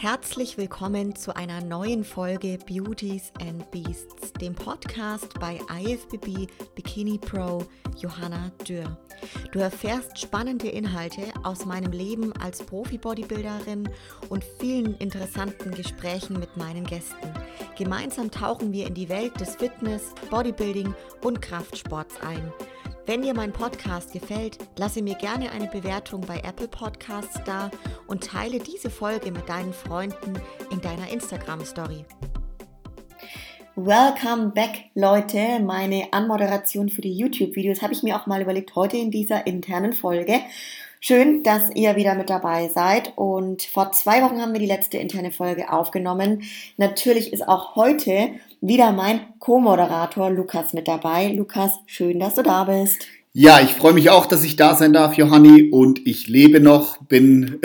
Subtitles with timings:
[0.00, 7.66] Herzlich willkommen zu einer neuen Folge Beauties and Beasts, dem Podcast bei IFBB Bikini Pro
[7.98, 8.96] Johanna Dürr.
[9.52, 13.90] Du erfährst spannende Inhalte aus meinem Leben als Profi-Bodybuilderin
[14.30, 17.34] und vielen interessanten Gesprächen mit meinen Gästen.
[17.76, 22.50] Gemeinsam tauchen wir in die Welt des Fitness, Bodybuilding und Kraftsports ein.
[23.10, 27.68] Wenn dir mein Podcast gefällt, lasse mir gerne eine Bewertung bei Apple Podcasts da
[28.06, 30.34] und teile diese Folge mit deinen Freunden
[30.70, 32.04] in deiner Instagram Story.
[33.74, 35.58] Welcome back, Leute.
[35.58, 39.92] Meine Anmoderation für die YouTube-Videos habe ich mir auch mal überlegt heute in dieser internen
[39.92, 40.38] Folge.
[41.02, 43.14] Schön, dass ihr wieder mit dabei seid.
[43.16, 46.42] Und vor zwei Wochen haben wir die letzte interne Folge aufgenommen.
[46.76, 51.28] Natürlich ist auch heute wieder mein Co-Moderator Lukas mit dabei.
[51.28, 53.06] Lukas, schön, dass du da bist.
[53.32, 56.98] Ja, ich freue mich auch, dass ich da sein darf, Johanni, und ich lebe noch,
[57.04, 57.60] bin,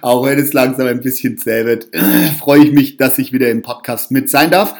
[0.00, 1.88] auch wenn es langsam ein bisschen zäh wird,
[2.38, 4.74] freue ich mich, dass ich wieder im Podcast mit sein darf.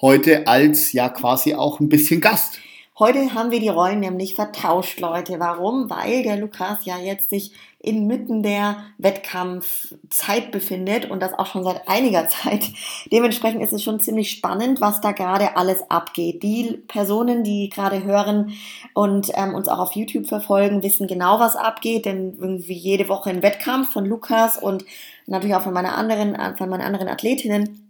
[0.00, 2.60] Heute als ja quasi auch ein bisschen Gast.
[3.00, 5.40] Heute haben wir die Rollen nämlich vertauscht, Leute.
[5.40, 5.88] Warum?
[5.88, 11.88] Weil der Lukas ja jetzt sich inmitten der Wettkampfzeit befindet und das auch schon seit
[11.88, 12.66] einiger Zeit.
[13.10, 16.42] Dementsprechend ist es schon ziemlich spannend, was da gerade alles abgeht.
[16.42, 18.52] Die Personen, die gerade hören
[18.92, 23.30] und ähm, uns auch auf YouTube verfolgen, wissen genau, was abgeht, denn irgendwie jede Woche
[23.30, 24.84] ein Wettkampf von Lukas und
[25.26, 27.86] natürlich auch von meiner anderen, von meinen anderen Athletinnen.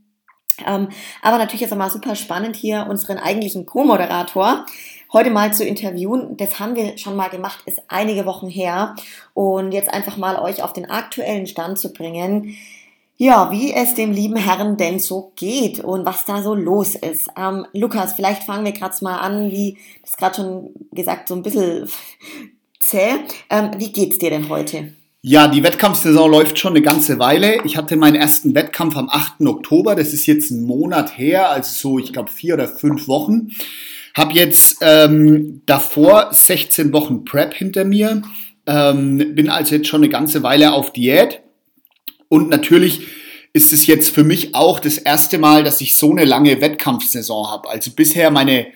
[0.65, 0.89] Ähm,
[1.23, 4.67] aber natürlich ist auch mal super spannend hier unseren eigentlichen Co-Moderator
[5.13, 6.37] heute mal zu interviewen.
[6.37, 8.95] Das haben wir schon mal gemacht, ist einige Wochen her.
[9.35, 12.57] Und jetzt einfach mal euch auf den aktuellen Stand zu bringen.
[13.17, 17.29] Ja, wie es dem lieben Herrn denn so geht und was da so los ist.
[17.37, 21.43] Ähm, Lukas, vielleicht fangen wir gerade mal an, wie das gerade schon gesagt, so ein
[21.43, 21.87] bisschen
[22.81, 23.11] zäh.
[23.51, 24.95] Ähm, wie geht's dir denn heute?
[25.23, 27.63] Ja, die Wettkampfsaison läuft schon eine ganze Weile.
[27.65, 29.43] Ich hatte meinen ersten Wettkampf am 8.
[29.43, 29.95] Oktober.
[29.95, 33.51] Das ist jetzt ein Monat her, also so, ich glaube, vier oder fünf Wochen.
[34.15, 38.23] Hab jetzt ähm, davor 16 Wochen Prep hinter mir.
[38.67, 41.41] Ähm, bin also jetzt schon eine ganze Weile auf Diät.
[42.29, 43.03] Und natürlich
[43.53, 47.51] ist es jetzt für mich auch das erste Mal, dass ich so eine lange Wettkampfsaison
[47.51, 47.69] habe.
[47.69, 48.69] Also bisher meine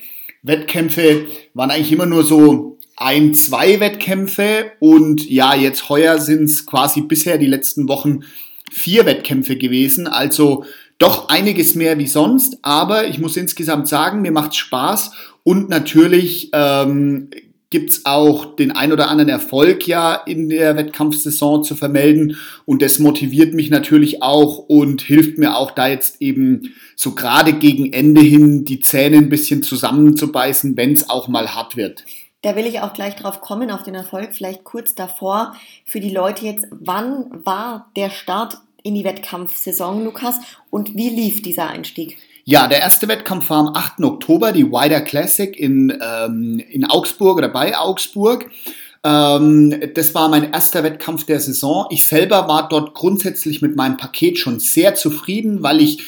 [0.42, 6.66] Wettkämpfe waren eigentlich immer nur so ein, zwei Wettkämpfe und ja, jetzt heuer sind es
[6.66, 8.20] quasi bisher die letzten Wochen
[8.70, 10.06] vier Wettkämpfe gewesen.
[10.06, 10.64] Also
[10.98, 15.12] doch einiges mehr wie sonst, aber ich muss insgesamt sagen, mir macht's Spaß
[15.44, 17.30] und natürlich ähm,
[17.70, 22.98] gibt auch den ein oder anderen Erfolg ja in der Wettkampfsaison zu vermelden und das
[22.98, 28.20] motiviert mich natürlich auch und hilft mir auch da jetzt eben so gerade gegen Ende
[28.20, 32.04] hin die Zähne ein bisschen zusammenzubeißen, wenn es auch mal hart wird.
[32.42, 34.34] Da will ich auch gleich drauf kommen, auf den Erfolg.
[34.34, 36.66] Vielleicht kurz davor für die Leute jetzt.
[36.70, 40.38] Wann war der Start in die Wettkampfsaison, Lukas.
[40.70, 42.18] Und wie lief dieser Einstieg?
[42.46, 44.02] Ja, der erste Wettkampf war am 8.
[44.02, 48.50] Oktober, die Wider Classic in, ähm, in Augsburg oder bei Augsburg.
[49.02, 51.86] Ähm, das war mein erster Wettkampf der Saison.
[51.90, 56.04] Ich selber war dort grundsätzlich mit meinem Paket schon sehr zufrieden, weil ich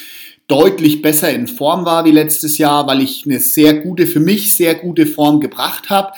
[0.46, 4.54] deutlich besser in Form war wie letztes Jahr, weil ich eine sehr gute, für mich
[4.54, 6.12] sehr gute Form gebracht habe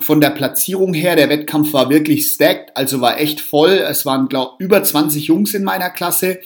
[0.00, 3.72] von der Platzierung her, der Wettkampf war wirklich stacked, also war echt voll.
[3.72, 6.40] Es waren, glaube über 20 Jungs in meiner Klasse.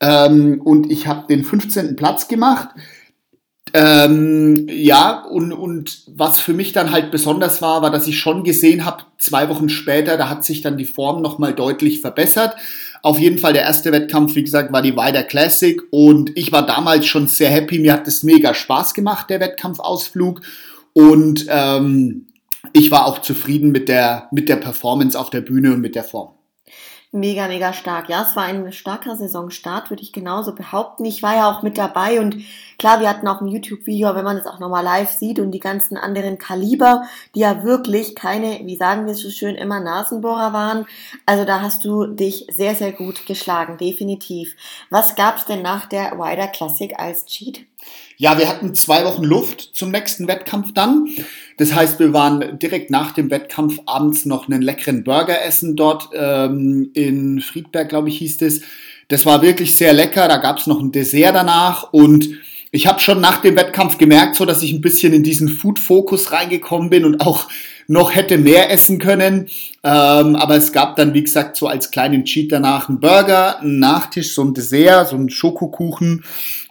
[0.00, 1.96] Ähm, und ich habe den 15.
[1.96, 2.68] Platz gemacht.
[3.74, 8.44] Ähm, ja, und, und was für mich dann halt besonders war, war, dass ich schon
[8.44, 12.56] gesehen habe, zwei Wochen später, da hat sich dann die Form nochmal deutlich verbessert.
[13.02, 16.66] Auf jeden Fall der erste Wettkampf, wie gesagt, war die Wider Classic und ich war
[16.66, 17.78] damals schon sehr happy.
[17.78, 20.40] Mir hat es mega Spaß gemacht, der Wettkampfausflug.
[20.94, 22.26] Und ähm,
[22.72, 26.04] ich war auch zufrieden mit der, mit der Performance auf der Bühne und mit der
[26.04, 26.37] Form.
[27.10, 28.10] Mega, mega stark.
[28.10, 31.06] Ja, es war ein starker Saisonstart, würde ich genauso behaupten.
[31.06, 32.36] Ich war ja auch mit dabei und
[32.78, 35.58] klar, wir hatten auch ein YouTube-Video, wenn man es auch nochmal live sieht und die
[35.58, 37.02] ganzen anderen Kaliber,
[37.34, 40.86] die ja wirklich keine, wie sagen wir es so schön, immer Nasenbohrer waren.
[41.26, 44.54] Also da hast du dich sehr, sehr gut geschlagen, definitiv.
[44.90, 47.66] Was gab's denn nach der Wider Classic als Cheat?
[48.16, 51.08] Ja, wir hatten zwei Wochen Luft zum nächsten Wettkampf dann.
[51.56, 56.10] Das heißt, wir waren direkt nach dem Wettkampf abends noch einen leckeren Burger essen dort
[56.12, 58.62] ähm, in Friedberg, glaube ich, hieß es.
[59.08, 60.28] Das war wirklich sehr lecker.
[60.28, 62.28] Da gab es noch ein Dessert danach und
[62.70, 66.32] ich habe schon nach dem Wettkampf gemerkt, so dass ich ein bisschen in diesen Food-Fokus
[66.32, 67.48] reingekommen bin und auch
[67.86, 69.48] noch hätte mehr essen können.
[69.82, 73.78] Ähm, aber es gab dann, wie gesagt, so als kleinen Cheat danach einen Burger, einen
[73.78, 76.24] Nachtisch, so ein Dessert, so einen Schokokuchen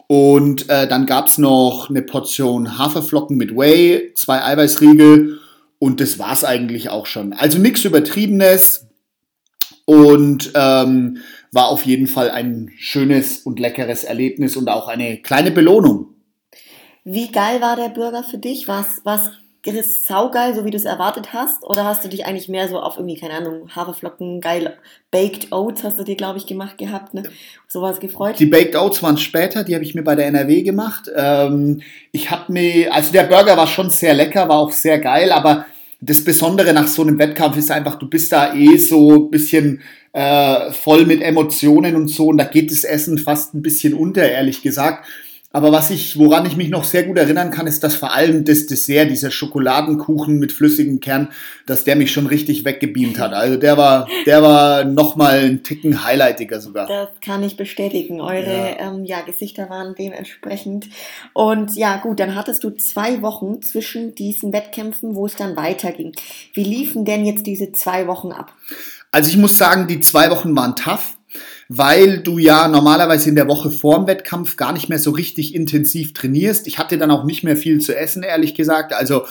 [0.08, 5.40] und äh, dann gab's noch eine Portion Haferflocken mit Whey, zwei Eiweißriegel
[5.80, 7.34] und das war's eigentlich auch schon.
[7.34, 8.87] Also nichts Übertriebenes.
[9.90, 11.18] Und ähm,
[11.52, 16.14] war auf jeden Fall ein schönes und leckeres Erlebnis und auch eine kleine Belohnung.
[17.06, 18.68] Wie geil war der Burger für dich?
[18.68, 19.32] Was, was
[19.66, 21.64] ist saugeil, so wie du es erwartet hast?
[21.64, 24.78] Oder hast du dich eigentlich mehr so auf irgendwie, keine Ahnung, Haferflocken, geil,
[25.12, 27.24] Baked Oats hast du dir, glaube ich, gemacht gehabt, ne?
[27.68, 28.40] Sowas gefreut?
[28.40, 31.10] Die Baked Oats waren später, die habe ich mir bei der NRW gemacht.
[31.16, 31.82] Ähm,
[32.12, 35.66] ich habe mir, also der Burger war schon sehr lecker, war auch sehr geil, aber
[36.00, 39.82] das Besondere nach so einem Wettkampf ist einfach, du bist da eh so ein bisschen
[40.14, 44.28] äh, voll mit Emotionen und so und da geht das Essen fast ein bisschen unter,
[44.28, 45.08] ehrlich gesagt.
[45.52, 48.44] Aber was ich, woran ich mich noch sehr gut erinnern kann, ist, dass vor allem
[48.44, 51.30] das Dessert, dieser Schokoladenkuchen mit flüssigem Kern,
[51.66, 53.32] dass der mich schon richtig weggebeamt hat.
[53.34, 56.88] Also der war, der war nochmal ein Ticken highlightiger sogar.
[56.88, 58.20] Das kann ich bestätigen.
[58.20, 58.92] Eure ja.
[58.92, 60.90] Ähm, ja, Gesichter waren dementsprechend.
[61.34, 66.12] Und ja, gut, dann hattest du zwei Wochen zwischen diesen Wettkämpfen, wo es dann weiterging.
[66.54, 68.52] Wie liefen denn jetzt diese zwei Wochen ab?
[69.12, 71.17] Also ich muss sagen, die zwei Wochen waren tough
[71.70, 76.14] weil du ja normalerweise in der Woche vorm Wettkampf gar nicht mehr so richtig intensiv
[76.14, 76.68] trainierst.
[76.68, 78.94] Ich hatte dann auch nicht mehr viel zu essen, ehrlich gesagt.
[78.94, 79.24] Also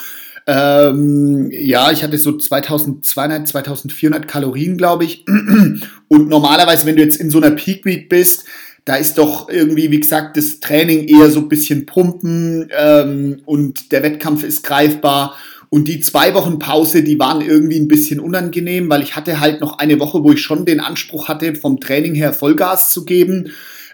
[0.46, 5.24] ähm, ja, ich hatte so 2200, 2400 Kalorien, glaube ich.
[6.08, 8.44] Und normalerweise, wenn du jetzt in so einer Peak Week bist,
[8.84, 13.90] da ist doch irgendwie, wie gesagt, das Training eher so ein bisschen pumpen ähm, und
[13.90, 15.34] der Wettkampf ist greifbar.
[15.68, 19.60] Und die zwei Wochen Pause, die waren irgendwie ein bisschen unangenehm, weil ich hatte halt
[19.60, 23.50] noch eine Woche, wo ich schon den Anspruch hatte, vom Training her Vollgas zu geben,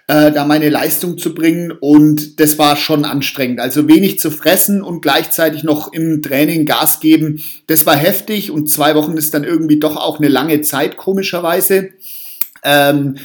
[0.07, 1.71] äh, da meine Leistung zu bringen.
[1.71, 3.59] Und das war schon anstrengend.
[3.59, 8.51] Also wenig zu fressen und gleichzeitig noch im Training Gas geben, das war heftig.
[8.51, 11.89] Und zwei Wochen ist dann irgendwie doch auch eine lange Zeit, komischerweise.
[12.63, 13.17] Ähm,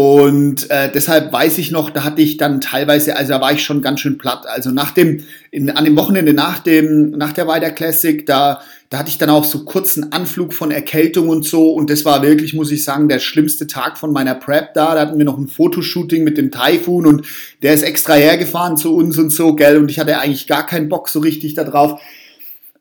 [0.00, 3.62] und äh, deshalb weiß ich noch, da hatte ich dann teilweise, also da war ich
[3.62, 4.46] schon ganz schön platt.
[4.46, 8.98] Also nach dem, in, an dem Wochenende nach dem, nach der Wider Classic, da, da
[8.98, 11.72] hatte ich dann auch so kurzen Anflug von Erkältung und so.
[11.72, 14.94] Und das war wirklich, muss ich sagen, der schlimmste Tag von meiner Prep da.
[14.94, 17.26] Da hatten wir noch ein Fotoshooting mit dem Typhoon und
[17.60, 19.76] der ist extra hergefahren zu uns und so, gell.
[19.76, 22.00] Und ich hatte eigentlich gar keinen Bock so richtig da drauf.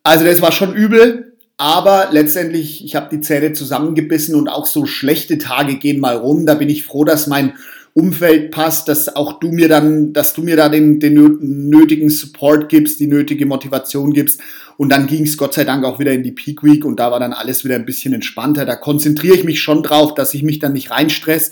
[0.04, 1.29] Also das war schon übel.
[1.60, 6.46] Aber letztendlich, ich habe die Zähne zusammengebissen und auch so schlechte Tage gehen mal rum.
[6.46, 7.52] Da bin ich froh, dass mein
[7.94, 11.38] Umfeld passt, dass auch du mir dann, dass du mir da den, den
[11.70, 14.40] nötigen Support gibst, die nötige Motivation gibst.
[14.78, 17.12] Und dann ging es Gott sei Dank auch wieder in die Peak Week und da
[17.12, 18.66] war dann alles wieder ein bisschen entspannter.
[18.66, 21.52] Da konzentriere ich mich schon drauf, dass ich mich dann nicht reinstress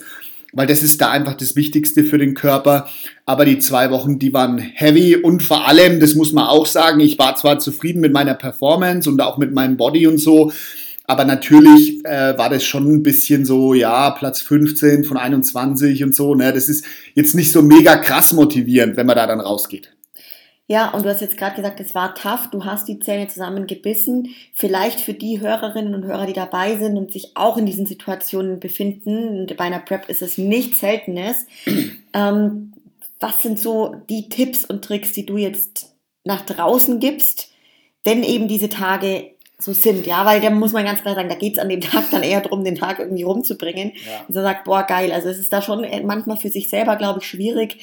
[0.52, 2.88] weil das ist da einfach das Wichtigste für den Körper.
[3.26, 7.00] Aber die zwei Wochen, die waren heavy und vor allem, das muss man auch sagen,
[7.00, 10.52] ich war zwar zufrieden mit meiner Performance und auch mit meinem Body und so,
[11.04, 16.14] aber natürlich äh, war das schon ein bisschen so, ja, Platz 15 von 21 und
[16.14, 16.34] so.
[16.34, 16.52] Ne?
[16.52, 16.84] Das ist
[17.14, 19.90] jetzt nicht so mega krass motivierend, wenn man da dann rausgeht.
[20.70, 24.34] Ja, und du hast jetzt gerade gesagt, es war tough, du hast die Zähne zusammengebissen.
[24.52, 28.60] Vielleicht für die Hörerinnen und Hörer, die dabei sind und sich auch in diesen Situationen
[28.60, 31.46] befinden, und bei einer Prep ist es nichts Seltenes.
[32.12, 32.74] ähm,
[33.18, 35.94] was sind so die Tipps und Tricks, die du jetzt
[36.24, 37.50] nach draußen gibst,
[38.04, 39.30] wenn eben diese Tage
[39.60, 42.04] so sind, ja, weil da muss man ganz klar sagen, da geht's an dem Tag
[42.12, 43.92] dann eher darum, den Tag irgendwie rumzubringen.
[44.06, 44.24] Ja.
[44.28, 45.10] Und so sagt, boah, geil.
[45.10, 47.76] Also es ist da schon manchmal für sich selber, glaube ich, schwierig,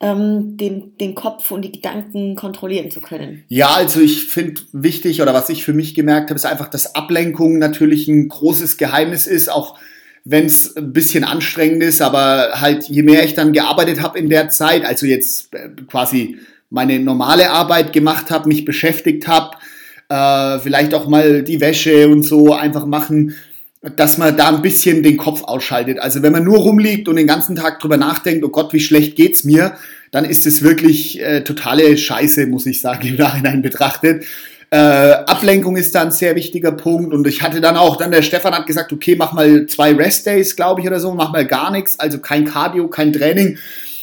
[0.00, 3.44] ähm, den, den Kopf und die Gedanken kontrollieren zu können.
[3.48, 6.94] Ja, also ich finde wichtig oder was ich für mich gemerkt habe, ist einfach, dass
[6.94, 9.78] Ablenkung natürlich ein großes Geheimnis ist, auch
[10.24, 14.28] wenn es ein bisschen anstrengend ist, aber halt je mehr ich dann gearbeitet habe in
[14.28, 16.36] der Zeit, also jetzt äh, quasi
[16.68, 19.56] meine normale Arbeit gemacht habe, mich beschäftigt habe,
[20.12, 23.34] äh, vielleicht auch mal die Wäsche und so einfach machen,
[23.96, 25.98] dass man da ein bisschen den Kopf ausschaltet.
[25.98, 29.16] Also wenn man nur rumliegt und den ganzen Tag drüber nachdenkt, oh Gott, wie schlecht
[29.16, 29.74] geht's mir,
[30.10, 34.24] dann ist es wirklich äh, totale Scheiße, muss ich sagen, im Nachhinein betrachtet.
[34.70, 38.22] Äh, Ablenkung ist da ein sehr wichtiger Punkt und ich hatte dann auch, dann der
[38.22, 41.70] Stefan hat gesagt, okay, mach mal zwei Rest-Days, glaube ich, oder so, mach mal gar
[41.70, 43.58] nichts, also kein Cardio, kein Training.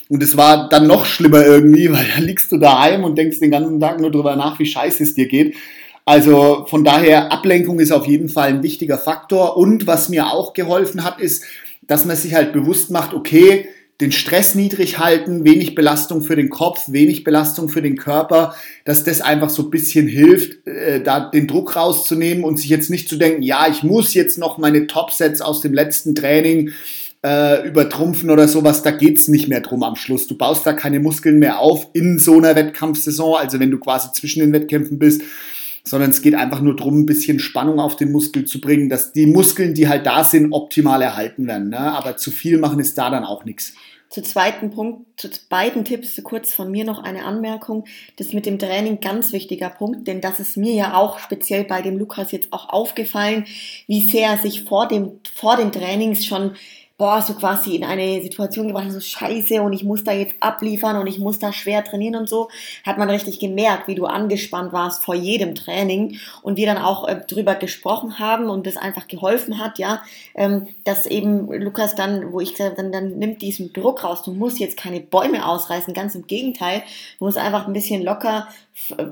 [0.09, 3.51] Und es war dann noch schlimmer irgendwie, weil dann liegst du daheim und denkst den
[3.51, 5.55] ganzen Tag nur drüber nach, wie scheiße es dir geht.
[6.09, 9.57] Also von daher, Ablenkung ist auf jeden Fall ein wichtiger Faktor.
[9.57, 11.43] Und was mir auch geholfen hat, ist,
[11.83, 13.67] dass man sich halt bewusst macht, okay,
[14.01, 19.03] den Stress niedrig halten, wenig Belastung für den Kopf, wenig Belastung für den Körper, dass
[19.03, 23.07] das einfach so ein bisschen hilft, äh, da den Druck rauszunehmen und sich jetzt nicht
[23.07, 26.71] zu denken, ja, ich muss jetzt noch meine Topsets aus dem letzten Training
[27.23, 30.25] äh, übertrumpfen oder sowas, da geht's nicht mehr drum am Schluss.
[30.25, 34.07] Du baust da keine Muskeln mehr auf in so einer Wettkampfsaison, also wenn du quasi
[34.11, 35.21] zwischen den Wettkämpfen bist,
[35.83, 39.11] sondern es geht einfach nur darum, ein bisschen Spannung auf den Muskel zu bringen, dass
[39.11, 41.69] die Muskeln, die halt da sind, optimal erhalten werden.
[41.69, 41.79] Ne?
[41.79, 43.73] Aber zu viel machen ist da dann auch nichts.
[44.09, 47.85] Zu zweiten Punkt, zu beiden Tipps kurz von mir noch eine Anmerkung.
[48.15, 51.83] Das mit dem Training ganz wichtiger Punkt, denn das ist mir ja auch speziell bei
[51.83, 53.45] dem Lukas jetzt auch aufgefallen,
[53.85, 56.55] wie sehr er sich vor dem, vor den Trainings schon
[56.99, 60.97] boah, so quasi in eine Situation gebracht, so scheiße und ich muss da jetzt abliefern
[60.97, 62.49] und ich muss da schwer trainieren und so,
[62.85, 67.07] hat man richtig gemerkt, wie du angespannt warst vor jedem Training und wir dann auch
[67.07, 70.03] äh, drüber gesprochen haben und das einfach geholfen hat, ja,
[70.35, 74.33] ähm, dass eben Lukas dann, wo ich gesagt dann, dann nimmt diesen Druck raus, du
[74.33, 76.83] musst jetzt keine Bäume ausreißen, ganz im Gegenteil,
[77.17, 78.49] du musst einfach ein bisschen locker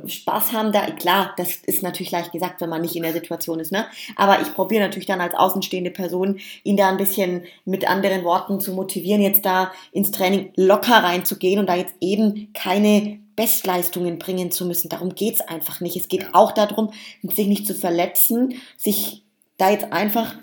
[0.08, 3.60] Spaß haben da, klar, das ist natürlich leicht gesagt, wenn man nicht in der Situation
[3.60, 3.86] ist, ne?
[4.16, 8.60] Aber ich probiere natürlich dann als außenstehende Person, ihn da ein bisschen mit anderen Worten
[8.60, 14.52] zu motivieren, jetzt da ins Training locker reinzugehen und da jetzt eben keine Bestleistungen bringen
[14.52, 14.90] zu müssen.
[14.90, 15.96] Darum geht's einfach nicht.
[15.96, 16.30] Es geht ja.
[16.34, 16.92] auch darum,
[17.22, 19.24] sich nicht zu verletzen, sich
[19.58, 20.36] da jetzt einfach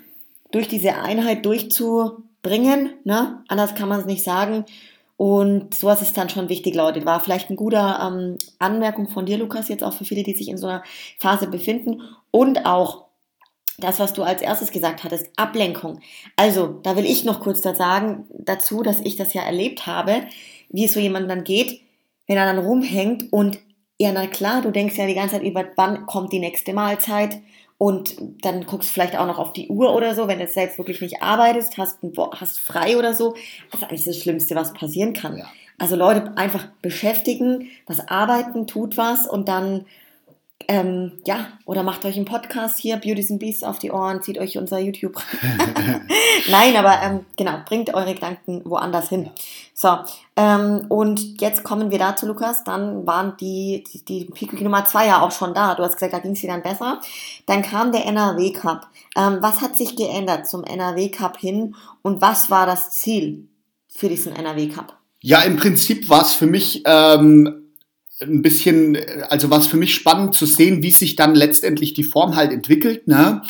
[0.51, 3.43] durch diese Einheit durchzubringen, ne?
[3.47, 4.65] Anders kann man es nicht sagen.
[5.17, 7.05] Und sowas ist dann schon wichtig, Leute.
[7.05, 10.49] War vielleicht ein guter ähm, Anmerkung von dir, Lukas, jetzt auch für viele, die sich
[10.49, 10.83] in so einer
[11.17, 12.01] Phase befinden.
[12.31, 13.04] Und auch
[13.77, 15.99] das, was du als erstes gesagt hattest, Ablenkung.
[16.35, 20.21] Also, da will ich noch kurz da sagen, dazu, dass ich das ja erlebt habe,
[20.69, 21.81] wie es so jemand dann geht,
[22.27, 23.59] wenn er dann rumhängt und
[23.97, 27.39] ja, na klar, du denkst ja die ganze Zeit über, wann kommt die nächste Mahlzeit
[27.77, 30.77] und dann guckst du vielleicht auch noch auf die Uhr oder so, wenn du selbst
[30.77, 31.99] wirklich nicht arbeitest, hast,
[32.31, 33.35] hast frei oder so.
[33.71, 35.37] Das ist eigentlich das Schlimmste, was passieren kann.
[35.37, 35.45] Ja.
[35.77, 39.85] Also Leute einfach beschäftigen, was arbeiten, tut was und dann
[40.67, 44.37] ähm, ja, oder macht euch einen Podcast hier, Beauties and Beasts auf die Ohren, zieht
[44.37, 45.15] euch unser YouTube.
[46.49, 49.29] Nein, aber ähm, genau, bringt eure Gedanken woanders hin.
[49.73, 49.97] So,
[50.35, 52.63] ähm, und jetzt kommen wir dazu, Lukas.
[52.63, 55.75] Dann waren die, die, die Pico Nummer zwei ja auch schon da.
[55.75, 56.99] Du hast gesagt, da ging es dir dann besser.
[57.45, 58.87] Dann kam der NRW Cup.
[59.15, 63.49] Ähm, was hat sich geändert zum NRW Cup hin und was war das Ziel
[63.87, 64.97] für diesen NRW Cup?
[65.21, 67.64] Ja, im Prinzip war es für mich ähm,
[68.21, 68.97] ein bisschen,
[69.29, 73.07] also was für mich spannend zu sehen, wie sich dann letztendlich die Form halt entwickelt.
[73.07, 73.41] Ne?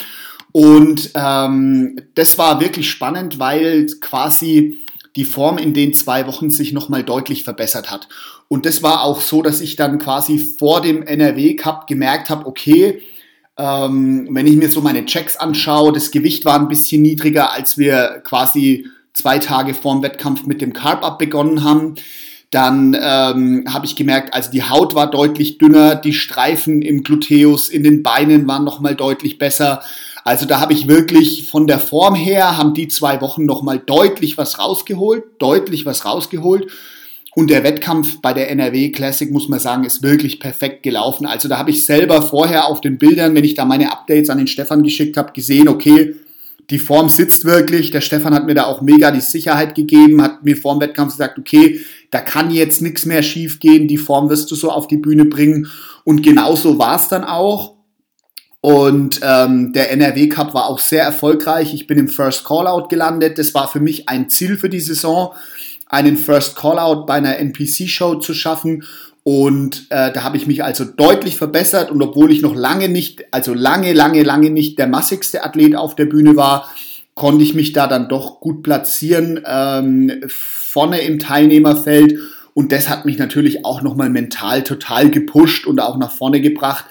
[0.52, 4.78] Und ähm, das war wirklich spannend, weil quasi
[5.14, 8.08] die Form in den zwei Wochen sich nochmal deutlich verbessert hat.
[8.48, 12.46] Und das war auch so, dass ich dann quasi vor dem NRW Cup gemerkt habe,
[12.46, 13.02] okay,
[13.56, 17.78] ähm, wenn ich mir so meine Checks anschaue, das Gewicht war ein bisschen niedriger, als
[17.78, 21.94] wir quasi zwei Tage vorm Wettkampf mit dem Carb Up begonnen haben.
[22.50, 27.68] Dann ähm, habe ich gemerkt, also die Haut war deutlich dünner, die Streifen im Gluteus,
[27.68, 29.82] in den Beinen waren nochmal deutlich besser.
[30.24, 34.38] Also da habe ich wirklich von der Form her, haben die zwei Wochen nochmal deutlich
[34.38, 36.70] was rausgeholt, deutlich was rausgeholt.
[37.36, 41.26] Und der Wettkampf bei der NRW Classic, muss man sagen, ist wirklich perfekt gelaufen.
[41.26, 44.38] Also da habe ich selber vorher auf den Bildern, wenn ich da meine Updates an
[44.38, 46.16] den Stefan geschickt habe, gesehen, okay,
[46.70, 47.90] die Form sitzt wirklich.
[47.90, 51.12] Der Stefan hat mir da auch mega die Sicherheit gegeben, hat mir vor dem Wettkampf
[51.12, 51.80] gesagt, okay,
[52.10, 55.26] da kann jetzt nichts mehr schief gehen, die Form wirst du so auf die Bühne
[55.26, 55.68] bringen.
[56.04, 57.76] Und genauso war es dann auch.
[58.60, 61.72] Und ähm, der NRW Cup war auch sehr erfolgreich.
[61.72, 63.38] Ich bin im First Callout gelandet.
[63.38, 65.34] Das war für mich ein Ziel für die Saison,
[65.86, 68.82] einen First Callout bei einer NPC-Show zu schaffen.
[69.28, 71.90] Und äh, da habe ich mich also deutlich verbessert.
[71.90, 75.96] Und obwohl ich noch lange nicht, also lange, lange, lange nicht der massigste Athlet auf
[75.96, 76.70] der Bühne war,
[77.16, 82.20] konnte ich mich da dann doch gut platzieren, ähm, vorne im Teilnehmerfeld.
[82.54, 86.84] Und das hat mich natürlich auch nochmal mental total gepusht und auch nach vorne gebracht.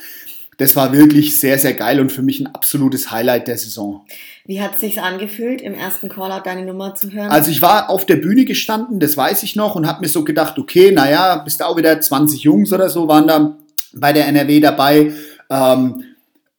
[0.57, 4.05] Das war wirklich sehr, sehr geil und für mich ein absolutes Highlight der Saison.
[4.47, 7.31] Wie hat es sich angefühlt, im ersten Callout deine Nummer zu hören?
[7.31, 10.23] Also ich war auf der Bühne gestanden, das weiß ich noch, und habe mir so
[10.23, 13.57] gedacht, okay, naja, bist auch wieder 20 Jungs oder so waren da
[13.93, 15.13] bei der NRW dabei.
[15.49, 16.03] Ähm,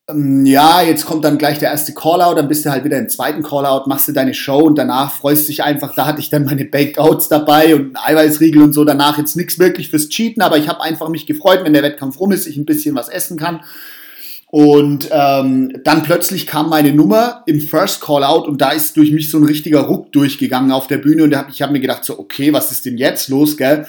[0.09, 3.07] ähm, ja, jetzt kommt dann gleich der erste Callout, dann bist du halt wieder im
[3.07, 6.29] zweiten Callout, machst du deine Show und danach freust du dich einfach, da hatte ich
[6.29, 10.09] dann meine Baked Oats dabei und einen Eiweißriegel und so, danach jetzt nichts wirklich fürs
[10.09, 12.95] Cheaten, aber ich habe einfach mich gefreut, wenn der Wettkampf rum ist, ich ein bisschen
[12.95, 13.61] was essen kann.
[14.49, 19.29] Und ähm, dann plötzlich kam meine Nummer im First Callout und da ist durch mich
[19.29, 22.53] so ein richtiger Ruck durchgegangen auf der Bühne und ich habe mir gedacht so, okay,
[22.53, 23.85] was ist denn jetzt los, gell?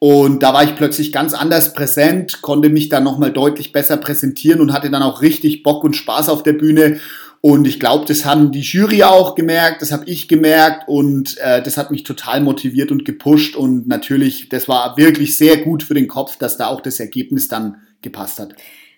[0.00, 4.60] Und da war ich plötzlich ganz anders präsent, konnte mich dann nochmal deutlich besser präsentieren
[4.60, 7.00] und hatte dann auch richtig Bock und Spaß auf der Bühne.
[7.40, 11.62] Und ich glaube, das haben die Jury auch gemerkt, das habe ich gemerkt und äh,
[11.62, 13.56] das hat mich total motiviert und gepusht.
[13.56, 17.48] Und natürlich, das war wirklich sehr gut für den Kopf, dass da auch das Ergebnis
[17.48, 18.54] dann gepasst hat.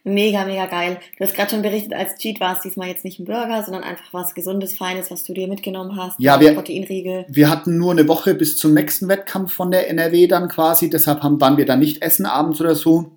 [0.08, 0.98] Mega, mega geil.
[1.18, 3.82] Du hast gerade schon berichtet, als Cheat war es diesmal jetzt nicht ein Burger, sondern
[3.82, 6.14] einfach was Gesundes, Feines, was du dir mitgenommen hast.
[6.20, 7.26] Ja, wir, Proteinriegel.
[7.28, 11.24] Wir hatten nur eine Woche bis zum nächsten Wettkampf von der NRW dann quasi, deshalb
[11.24, 13.10] haben, waren wir dann nicht essen abends oder so.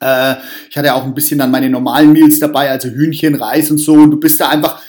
[0.00, 0.34] Äh,
[0.68, 3.94] ich hatte auch ein bisschen dann meine normalen Meals dabei, also Hühnchen, Reis und so.
[3.94, 4.82] Und du bist da einfach,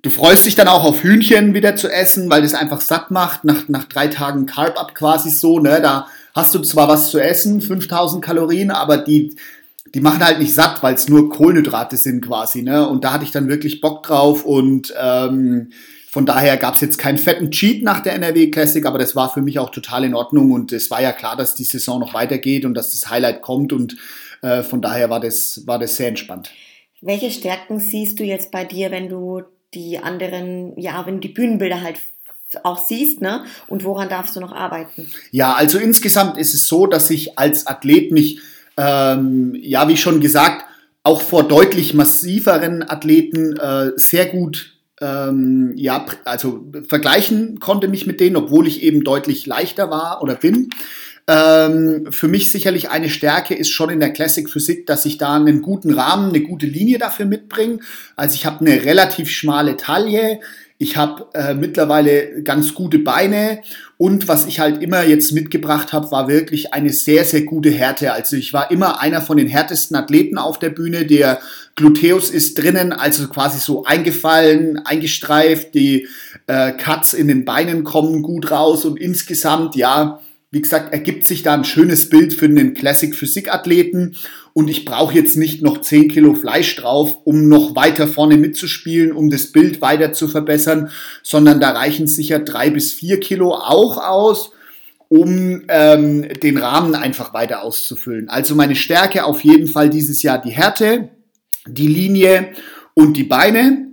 [0.00, 3.44] du freust dich dann auch auf Hühnchen wieder zu essen, weil das einfach satt macht,
[3.44, 7.60] nach, nach drei Tagen Carb-Up quasi so, ne, da hast du zwar was zu essen,
[7.60, 9.36] 5000 Kalorien, aber die,
[9.94, 13.24] die machen halt nicht satt, weil es nur Kohlenhydrate sind quasi, ne, und da hatte
[13.24, 15.70] ich dann wirklich Bock drauf und, ähm,
[16.10, 19.32] von daher gab es jetzt keinen fetten Cheat nach der NRW Classic, aber das war
[19.32, 22.14] für mich auch total in Ordnung und es war ja klar, dass die Saison noch
[22.14, 23.96] weitergeht und dass das Highlight kommt und
[24.42, 26.50] äh, von daher war das, war das sehr entspannt.
[27.00, 29.42] Welche Stärken siehst du jetzt bei dir, wenn du
[29.72, 31.96] die anderen, ja, wenn die Bühnenbilder halt
[32.64, 33.44] auch siehst, ne?
[33.68, 35.08] Und woran darfst du noch arbeiten?
[35.30, 38.40] Ja, also insgesamt ist es so, dass ich als Athlet mich,
[38.80, 40.64] ähm, ja, wie schon gesagt,
[41.02, 48.20] auch vor deutlich massiveren Athleten äh, sehr gut ähm, ja, also vergleichen konnte mich mit
[48.20, 50.68] denen, obwohl ich eben deutlich leichter war oder bin.
[51.26, 55.36] Ähm, für mich sicherlich eine Stärke ist schon in der Classic Physik, dass ich da
[55.36, 57.78] einen guten Rahmen, eine gute Linie dafür mitbringe.
[58.16, 60.40] Also ich habe eine relativ schmale Taille,
[60.82, 63.60] ich habe äh, mittlerweile ganz gute Beine
[63.98, 68.14] und was ich halt immer jetzt mitgebracht habe, war wirklich eine sehr, sehr gute Härte.
[68.14, 71.04] Also ich war immer einer von den härtesten Athleten auf der Bühne.
[71.04, 71.38] Der
[71.76, 75.74] Gluteus ist drinnen, also quasi so eingefallen, eingestreift.
[75.74, 76.08] Die
[76.46, 80.20] äh, Cuts in den Beinen kommen gut raus und insgesamt, ja,
[80.50, 84.16] wie gesagt, ergibt sich da ein schönes Bild für einen Classic Physik-Athleten
[84.52, 89.12] und ich brauche jetzt nicht noch 10 Kilo Fleisch drauf, um noch weiter vorne mitzuspielen,
[89.12, 90.90] um das Bild weiter zu verbessern,
[91.22, 94.52] sondern da reichen sicher drei bis vier Kilo auch aus,
[95.08, 98.28] um ähm, den Rahmen einfach weiter auszufüllen.
[98.28, 101.10] Also meine Stärke auf jeden Fall dieses Jahr die Härte,
[101.66, 102.48] die Linie
[102.94, 103.88] und die Beine.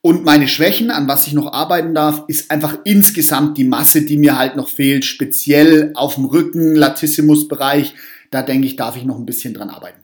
[0.00, 4.16] Und meine Schwächen, an was ich noch arbeiten darf, ist einfach insgesamt die Masse, die
[4.16, 7.94] mir halt noch fehlt, speziell auf dem Rücken, Latissimus-Bereich.
[8.30, 10.01] Da denke ich, darf ich noch ein bisschen dran arbeiten.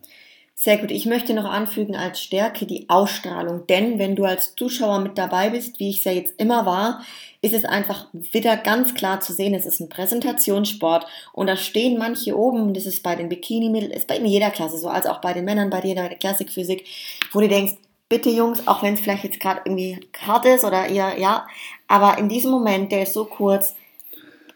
[0.61, 0.91] Sehr gut.
[0.91, 3.69] Ich möchte noch anfügen als Stärke die Ausstrahlung.
[3.69, 7.05] Denn wenn du als Zuschauer mit dabei bist, wie ich es ja jetzt immer war,
[7.43, 11.97] ist es einfach wieder ganz klar zu sehen, es ist ein Präsentationssport und da stehen
[11.97, 15.21] manche oben, das ist bei den Bikini-Mädels, ist bei in jeder Klasse so, als auch
[15.21, 16.85] bei den Männern, bei dir in der Klassikphysik,
[17.31, 17.75] wo du denkst,
[18.09, 21.47] bitte Jungs, auch wenn es vielleicht jetzt gerade irgendwie hart ist oder ihr, ja,
[21.87, 23.77] aber in diesem Moment, der ist so kurz,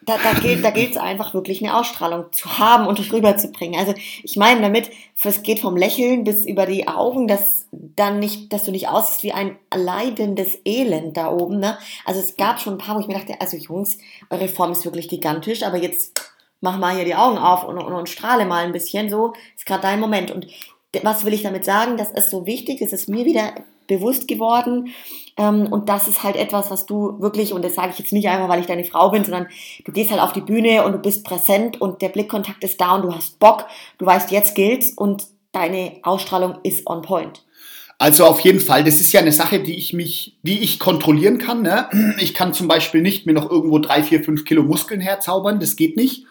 [0.04, 3.78] da, da gilt da gilt es einfach wirklich eine Ausstrahlung zu haben und rüberzubringen.
[3.78, 4.90] Also ich meine damit,
[5.22, 9.22] es geht vom Lächeln bis über die Augen, dass dann nicht, dass du nicht aussiehst
[9.22, 11.58] wie ein leidendes Elend da oben.
[11.58, 11.78] Ne?
[12.04, 13.98] Also es gab schon ein paar, wo ich mir dachte, also Jungs,
[14.30, 17.92] eure Form ist wirklich gigantisch, aber jetzt mach mal hier die Augen auf und, und,
[17.92, 19.10] und strahle mal ein bisschen.
[19.10, 20.30] So ist gerade dein Moment.
[20.30, 20.46] Und
[21.02, 21.96] was will ich damit sagen?
[21.96, 23.52] Das ist so wichtig, das ist mir wieder
[23.86, 24.94] bewusst geworden.
[25.36, 28.28] Ähm, und das ist halt etwas, was du wirklich, und das sage ich jetzt nicht
[28.28, 29.46] einfach, weil ich deine Frau bin, sondern
[29.84, 32.96] du gehst halt auf die Bühne und du bist präsent und der Blickkontakt ist da
[32.96, 33.66] und du hast Bock,
[33.98, 37.44] du weißt, jetzt gilt's und deine Ausstrahlung ist on point.
[37.98, 41.38] Also auf jeden Fall, das ist ja eine Sache, die ich mich, die ich kontrollieren
[41.38, 41.62] kann.
[41.62, 41.88] Ne?
[42.18, 45.76] Ich kann zum Beispiel nicht mir noch irgendwo drei, vier, fünf Kilo Muskeln herzaubern, das
[45.76, 46.26] geht nicht.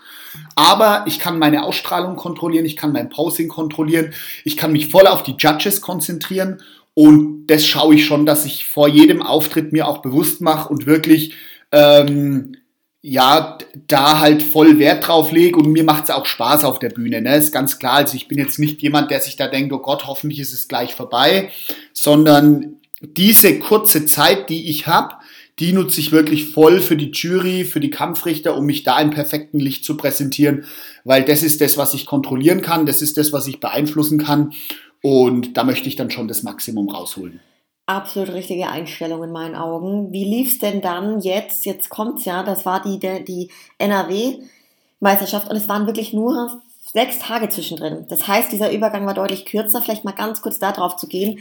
[0.56, 5.08] Aber ich kann meine Ausstrahlung kontrollieren, ich kann mein Posing kontrollieren, ich kann mich voll
[5.08, 6.62] auf die Judges konzentrieren
[7.02, 10.86] und das schaue ich schon, dass ich vor jedem Auftritt mir auch bewusst mache und
[10.86, 11.34] wirklich
[11.72, 12.58] ähm,
[13.02, 15.58] ja da halt voll Wert drauf lege.
[15.58, 17.38] Und mir macht es auch Spaß auf der Bühne, ne?
[17.38, 17.94] Ist ganz klar.
[17.94, 20.68] Also ich bin jetzt nicht jemand, der sich da denkt, oh Gott, hoffentlich ist es
[20.68, 21.50] gleich vorbei,
[21.92, 25.16] sondern diese kurze Zeit, die ich habe,
[25.58, 29.10] die nutze ich wirklich voll für die Jury, für die Kampfrichter, um mich da im
[29.10, 30.66] perfekten Licht zu präsentieren,
[31.04, 34.54] weil das ist das, was ich kontrollieren kann, das ist das, was ich beeinflussen kann
[35.02, 37.40] und da möchte ich dann schon das Maximum rausholen.
[37.86, 40.14] Absolut richtige Einstellung in meinen Augen.
[40.14, 41.66] Wie lief es denn dann jetzt?
[41.66, 46.62] Jetzt kommt's ja, das war die, die NRW-Meisterschaft und es waren wirklich nur
[46.94, 48.06] sechs Tage zwischendrin.
[48.10, 49.82] Das heißt, dieser Übergang war deutlich kürzer.
[49.82, 51.40] Vielleicht mal ganz kurz darauf zu gehen.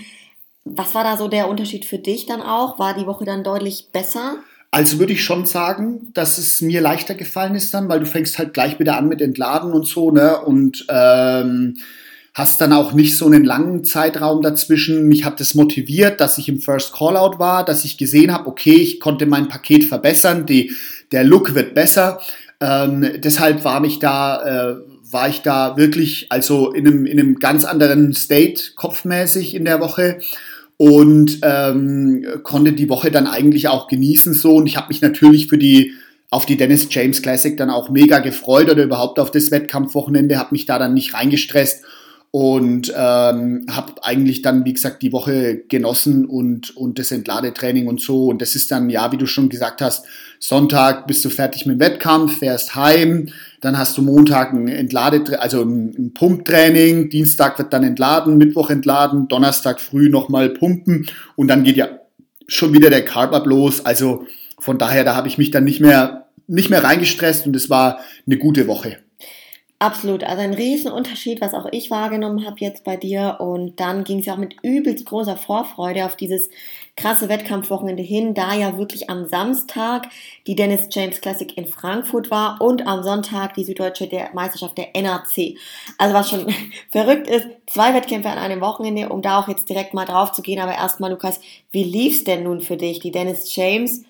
[0.64, 2.78] Was war da so der Unterschied für dich dann auch?
[2.78, 4.38] War die Woche dann deutlich besser?
[4.70, 8.38] Also würde ich schon sagen, dass es mir leichter gefallen ist dann, weil du fängst
[8.38, 10.40] halt gleich wieder an mit Entladen und so, ne?
[10.40, 11.78] Und ähm,
[12.40, 15.06] hast dann auch nicht so einen langen Zeitraum dazwischen.
[15.06, 18.76] Mich hat das motiviert, dass ich im First Callout war, dass ich gesehen habe, okay,
[18.76, 20.72] ich konnte mein Paket verbessern, die,
[21.12, 22.20] der Look wird besser.
[22.60, 24.76] Ähm, deshalb war mich da, äh,
[25.10, 29.80] war ich da wirklich also in einem, in einem ganz anderen State kopfmäßig in der
[29.80, 30.20] Woche
[30.78, 35.48] und ähm, konnte die Woche dann eigentlich auch genießen so und ich habe mich natürlich
[35.48, 35.92] für die
[36.30, 40.50] auf die Dennis James Classic dann auch mega gefreut oder überhaupt auf das Wettkampfwochenende, habe
[40.52, 41.84] mich da dann nicht reingestresst
[42.32, 48.00] und ähm, habe eigentlich dann, wie gesagt, die Woche genossen und, und das Entladetraining und
[48.00, 48.26] so.
[48.26, 50.04] Und das ist dann, ja, wie du schon gesagt hast,
[50.38, 55.40] Sonntag bist du fertig mit dem Wettkampf, fährst heim, dann hast du Montag ein Entlade,
[55.40, 61.64] also ein Pumptraining, Dienstag wird dann entladen, Mittwoch entladen, Donnerstag früh nochmal pumpen und dann
[61.64, 61.88] geht ja
[62.46, 63.84] schon wieder der Carb-Up los.
[63.84, 64.26] Also
[64.58, 67.98] von daher, da habe ich mich dann nicht mehr, nicht mehr reingestresst und es war
[68.26, 68.98] eine gute Woche.
[69.82, 73.38] Absolut, also ein Riesenunterschied, was auch ich wahrgenommen habe jetzt bei dir.
[73.40, 76.50] Und dann ging es ja auch mit übelst großer Vorfreude auf dieses
[76.98, 80.08] krasse Wettkampfwochenende hin, da ja wirklich am Samstag
[80.46, 84.94] die Dennis James Classic in Frankfurt war und am Sonntag die Süddeutsche der Meisterschaft der
[84.94, 85.56] NRC.
[85.96, 86.52] Also was schon
[86.90, 90.42] verrückt ist, zwei Wettkämpfe an einem Wochenende, um da auch jetzt direkt mal drauf zu
[90.42, 90.60] gehen.
[90.60, 91.40] Aber erstmal, Lukas,
[91.70, 94.04] wie lief's denn nun für dich, die Dennis James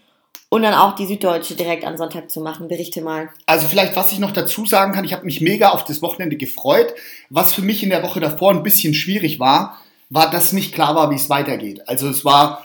[0.50, 2.66] und dann auch die Süddeutsche direkt am Sonntag zu machen.
[2.66, 3.30] Berichte mal.
[3.46, 6.36] Also vielleicht, was ich noch dazu sagen kann, ich habe mich mega auf das Wochenende
[6.36, 6.92] gefreut.
[7.30, 10.96] Was für mich in der Woche davor ein bisschen schwierig war, war, dass nicht klar
[10.96, 11.88] war, wie es weitergeht.
[11.88, 12.64] Also es war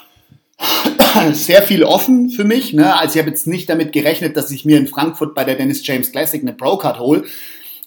[1.33, 2.73] sehr viel offen für mich.
[2.73, 2.97] Ne?
[2.97, 5.85] Also ich habe jetzt nicht damit gerechnet, dass ich mir in Frankfurt bei der Dennis
[5.85, 7.23] James Classic eine Pro-Card hole.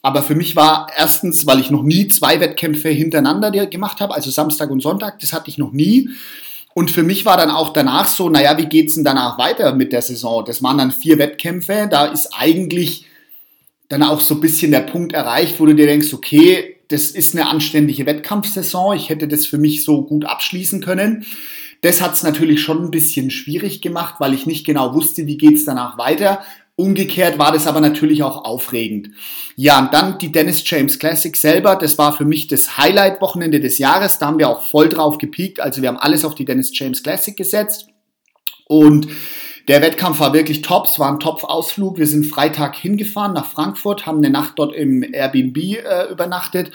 [0.01, 4.31] Aber für mich war erstens, weil ich noch nie zwei Wettkämpfe hintereinander gemacht habe, also
[4.31, 6.09] Samstag und Sonntag, das hatte ich noch nie.
[6.75, 9.93] Und für mich war dann auch danach so, naja, wie geht's denn danach weiter mit
[9.93, 10.45] der Saison?
[10.45, 13.07] Das waren dann vier Wettkämpfe, da ist eigentlich
[13.89, 17.35] dann auch so ein bisschen der Punkt erreicht, wo du dir denkst, okay, das ist
[17.35, 21.25] eine anständige Wettkampfsaison, ich hätte das für mich so gut abschließen können.
[21.81, 25.37] Das hat es natürlich schon ein bisschen schwierig gemacht, weil ich nicht genau wusste, wie
[25.37, 26.43] geht's danach weiter.
[26.79, 29.11] Umgekehrt war das aber natürlich auch aufregend.
[29.57, 33.79] Ja, und dann die Dennis James Classic selber, das war für mich das Highlight-Wochenende des
[33.79, 34.21] Jahres.
[34.21, 35.59] Da haben wir auch voll drauf gepiekt.
[35.59, 37.89] Also wir haben alles auf die Dennis James Classic gesetzt.
[38.69, 39.09] Und
[39.67, 40.87] der Wettkampf war wirklich top.
[40.87, 41.99] Es war ein Top-Ausflug.
[41.99, 46.71] Wir sind Freitag hingefahren nach Frankfurt, haben eine Nacht dort im Airbnb äh, übernachtet.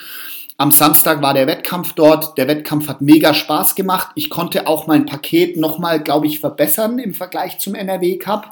[0.58, 2.38] Am Samstag war der Wettkampf dort.
[2.38, 4.10] Der Wettkampf hat mega Spaß gemacht.
[4.16, 8.52] Ich konnte auch mein Paket nochmal, glaube ich, verbessern im Vergleich zum NRW Cup.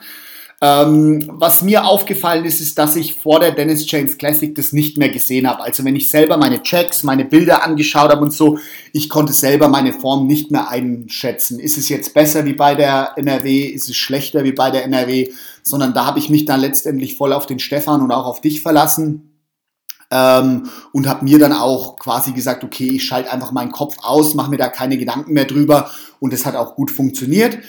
[0.64, 4.96] Ähm, was mir aufgefallen ist, ist, dass ich vor der Dennis James Classic das nicht
[4.96, 5.64] mehr gesehen habe.
[5.64, 8.60] Also wenn ich selber meine Checks, meine Bilder angeschaut habe und so,
[8.94, 11.60] ich konnte selber meine Form nicht mehr einschätzen.
[11.60, 13.64] Ist es jetzt besser wie bei der NRW?
[13.64, 15.30] Ist es schlechter wie bei der NRW?
[15.64, 18.62] Sondern da habe ich mich dann letztendlich voll auf den Stefan und auch auf dich
[18.62, 19.31] verlassen.
[20.12, 24.36] Ähm, und habe mir dann auch quasi gesagt, okay, ich schalte einfach meinen Kopf aus,
[24.36, 27.60] mache mir da keine Gedanken mehr drüber und es hat auch gut funktioniert.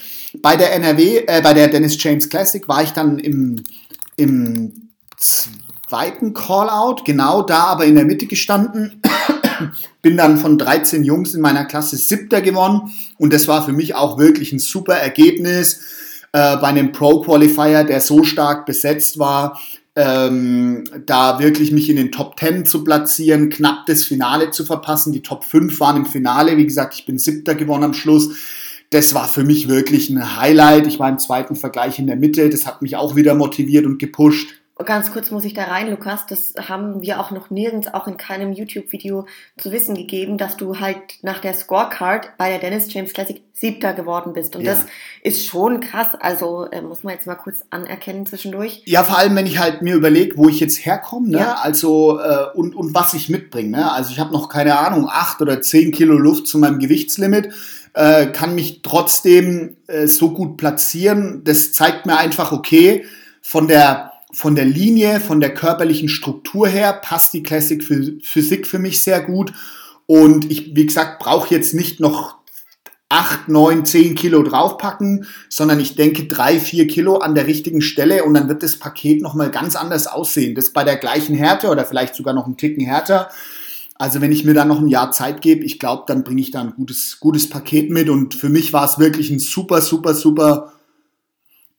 [0.41, 3.63] Bei der NRW, äh, bei der Dennis James Classic war ich dann im,
[4.17, 9.01] im zweiten Callout, genau da aber in der Mitte gestanden.
[10.03, 13.95] Bin dann von 13 Jungs in meiner Klasse siebter gewonnen und das war für mich
[13.95, 15.81] auch wirklich ein super Ergebnis
[16.33, 19.61] äh, bei einem Pro Qualifier, der so stark besetzt war
[19.95, 25.13] ähm, da wirklich mich in den Top 10 zu platzieren, knapp das Finale zu verpassen.
[25.13, 26.57] Die Top 5 waren im Finale.
[26.57, 28.31] Wie gesagt, ich bin siebter geworden am Schluss.
[28.91, 30.87] Das war für mich wirklich ein Highlight.
[30.87, 32.49] Ich war im zweiten Vergleich in der Mitte.
[32.49, 34.62] Das hat mich auch wieder motiviert und gepusht.
[34.85, 36.27] Ganz kurz muss ich da rein, Lukas.
[36.27, 40.81] Das haben wir auch noch nirgends, auch in keinem YouTube-Video zu wissen gegeben, dass du
[40.81, 44.57] halt nach der Scorecard bei der Dennis James Classic Siebter geworden bist.
[44.57, 44.73] Und ja.
[44.73, 44.87] das
[45.23, 46.16] ist schon krass.
[46.18, 48.83] Also äh, muss man jetzt mal kurz anerkennen zwischendurch.
[48.87, 51.38] Ja, vor allem, wenn ich halt mir überlege, wo ich jetzt herkomme, ne?
[51.38, 51.55] Ja.
[51.62, 53.71] Also äh, und, und was ich mitbringe.
[53.71, 53.92] Ne?
[53.92, 57.51] Also ich habe noch keine Ahnung, acht oder zehn Kilo Luft zu meinem Gewichtslimit.
[57.95, 61.42] Äh, kann mich trotzdem äh, so gut platzieren.
[61.45, 63.05] Das zeigt mir einfach, okay,
[63.42, 68.79] von der von der Linie, von der körperlichen Struktur her passt die Classic Physik für
[68.79, 69.53] mich sehr gut.
[70.07, 72.42] Und ich, wie gesagt, brauche jetzt nicht noch
[73.12, 78.25] 8, 9, 10 Kilo draufpacken, sondern ich denke 3, 4 Kilo an der richtigen Stelle
[78.25, 80.55] und dann wird das Paket nochmal ganz anders aussehen.
[80.55, 83.29] Das bei der gleichen Härte oder vielleicht sogar noch einen Ticken härter.
[83.97, 86.51] Also wenn ich mir dann noch ein Jahr Zeit gebe, ich glaube, dann bringe ich
[86.51, 90.14] da ein gutes, gutes Paket mit und für mich war es wirklich ein super, super,
[90.14, 90.73] super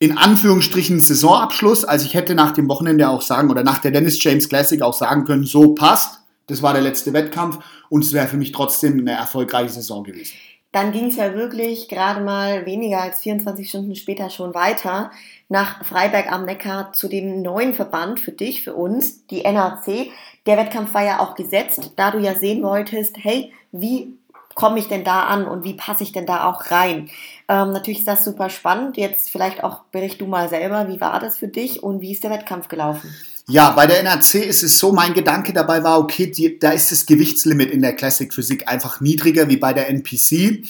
[0.03, 1.85] in Anführungsstrichen Saisonabschluss.
[1.85, 4.93] Also ich hätte nach dem Wochenende auch sagen oder nach der Dennis James Classic auch
[4.93, 6.19] sagen können, so passt.
[6.47, 10.33] Das war der letzte Wettkampf und es wäre für mich trotzdem eine erfolgreiche Saison gewesen.
[10.73, 15.09] Dann ging es ja wirklich gerade mal weniger als 24 Stunden später schon weiter
[15.47, 20.09] nach Freiberg am Neckar zu dem neuen Verband für dich, für uns, die NAC.
[20.45, 24.17] Der Wettkampf war ja auch gesetzt, da du ja sehen wolltest, hey, wie
[24.55, 27.09] komme ich denn da an und wie passe ich denn da auch rein?
[27.47, 28.97] Ähm, natürlich ist das super spannend.
[28.97, 32.23] Jetzt vielleicht auch bericht du mal selber, wie war das für dich und wie ist
[32.23, 33.13] der Wettkampf gelaufen?
[33.47, 36.91] Ja, bei der NRC ist es so, mein Gedanke dabei war, okay, die, da ist
[36.91, 40.63] das Gewichtslimit in der Classic Physik einfach niedriger wie bei der NPC.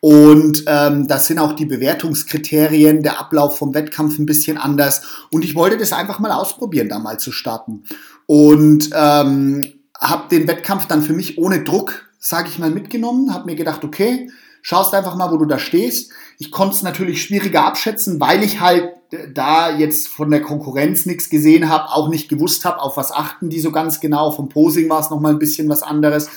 [0.00, 5.02] Und ähm, das sind auch die Bewertungskriterien, der Ablauf vom Wettkampf ein bisschen anders.
[5.30, 7.84] Und ich wollte das einfach mal ausprobieren, da mal zu starten.
[8.26, 13.44] Und ähm, habe den Wettkampf dann für mich ohne Druck sage ich mal, mitgenommen, habe
[13.44, 14.30] mir gedacht, okay,
[14.64, 16.10] schaust einfach mal, wo du da stehst.
[16.38, 18.88] Ich konnte es natürlich schwieriger abschätzen, weil ich halt
[19.34, 23.50] da jetzt von der Konkurrenz nichts gesehen habe, auch nicht gewusst habe, auf was achten
[23.50, 24.30] die so ganz genau.
[24.30, 26.30] Vom Posing war es nochmal ein bisschen was anderes.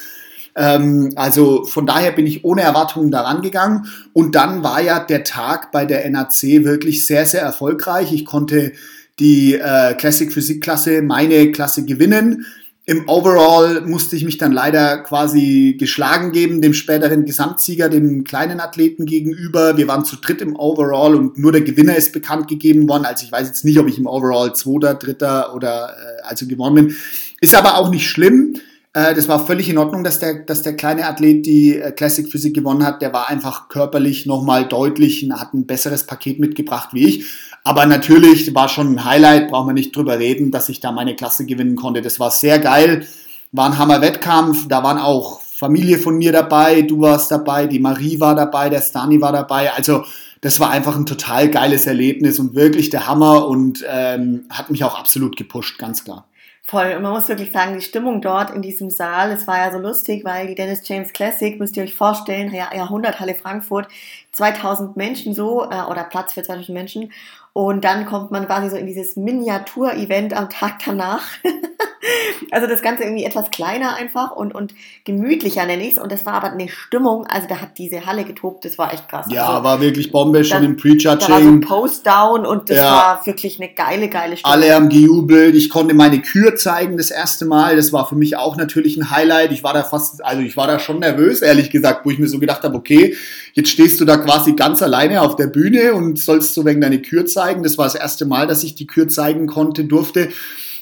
[0.56, 3.88] Ähm, also von daher bin ich ohne Erwartungen daran gegangen.
[4.12, 8.12] Und dann war ja der Tag bei der NAC wirklich sehr, sehr erfolgreich.
[8.12, 8.74] Ich konnte
[9.20, 12.46] die äh, Classic Physik Klasse, meine Klasse gewinnen.
[12.90, 18.62] Im Overall musste ich mich dann leider quasi geschlagen geben, dem späteren Gesamtsieger, dem kleinen
[18.62, 19.76] Athleten gegenüber.
[19.76, 23.04] Wir waren zu dritt im Overall und nur der Gewinner ist bekannt gegeben worden.
[23.04, 26.88] Also ich weiß jetzt nicht, ob ich im Overall Zweiter, Dritter oder äh, also gewonnen
[26.88, 26.96] bin.
[27.42, 28.56] Ist aber auch nicht schlimm.
[28.94, 32.32] Äh, das war völlig in Ordnung, dass der, dass der kleine Athlet die äh, Classic
[32.32, 33.02] Physik gewonnen hat.
[33.02, 37.26] Der war einfach körperlich nochmal deutlich, hat ein besseres Paket mitgebracht wie ich.
[37.68, 41.18] Aber natürlich war schon ein Highlight, brauchen wir nicht drüber reden, dass ich da meine
[41.18, 42.02] Klasse gewinnen konnte.
[42.02, 43.06] Das war sehr geil,
[43.52, 44.70] war ein Hammer-Wettkampf.
[44.70, 48.80] Da waren auch Familie von mir dabei, du warst dabei, die Marie war dabei, der
[48.80, 49.74] Stani war dabei.
[49.74, 50.06] Also
[50.40, 54.86] das war einfach ein total geiles Erlebnis und wirklich der Hammer und ähm, hat mich
[54.86, 56.26] auch absolut gepusht, ganz klar.
[56.70, 56.96] Voll.
[56.98, 59.78] Und man muss wirklich sagen, die Stimmung dort in diesem Saal, es war ja so
[59.78, 63.88] lustig, weil die Dennis James Classic, müsst ihr euch vorstellen, ja, Jahrhunderthalle Frankfurt,
[64.34, 67.14] 2000 Menschen so, äh, oder Platz für 2000 Menschen.
[67.58, 71.24] Und dann kommt man quasi so in dieses Miniatur-Event am Tag danach.
[72.52, 75.98] also das Ganze irgendwie etwas kleiner einfach und, und gemütlicher nenne ich es.
[75.98, 79.10] Und das war aber eine Stimmung, also da hat diese Halle getobt, das war echt
[79.10, 79.26] krass.
[79.32, 81.18] Ja, also, war wirklich Bombe, schon im Prejudging.
[81.20, 82.92] Da war so ein Post-Down und das ja.
[82.92, 84.54] war wirklich eine geile, geile Stimmung.
[84.54, 88.38] Alle haben gejubelt, ich konnte meine Kür zeigen das erste Mal, das war für mich
[88.38, 89.52] auch natürlich ein Highlight.
[89.52, 92.28] Ich war da fast, also ich war da schon nervös, ehrlich gesagt, wo ich mir
[92.28, 93.16] so gedacht habe, okay,
[93.54, 97.02] jetzt stehst du da quasi ganz alleine auf der Bühne und sollst so wegen deine
[97.02, 97.64] Kür zeigen zeigen.
[97.64, 100.30] Das war das erste Mal, dass ich die Kür zeigen konnte, durfte.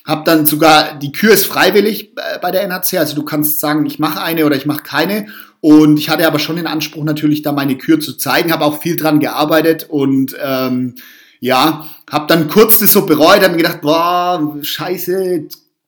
[0.03, 3.85] Hab dann sogar, die Kür ist freiwillig äh, bei der NHC, also du kannst sagen,
[3.85, 5.27] ich mache eine oder ich mache keine.
[5.61, 8.81] Und ich hatte aber schon den Anspruch, natürlich da meine Kür zu zeigen, habe auch
[8.81, 10.95] viel dran gearbeitet und ähm,
[11.39, 15.47] ja, habe dann kurz das so bereut, habe mir gedacht, boah, scheiße,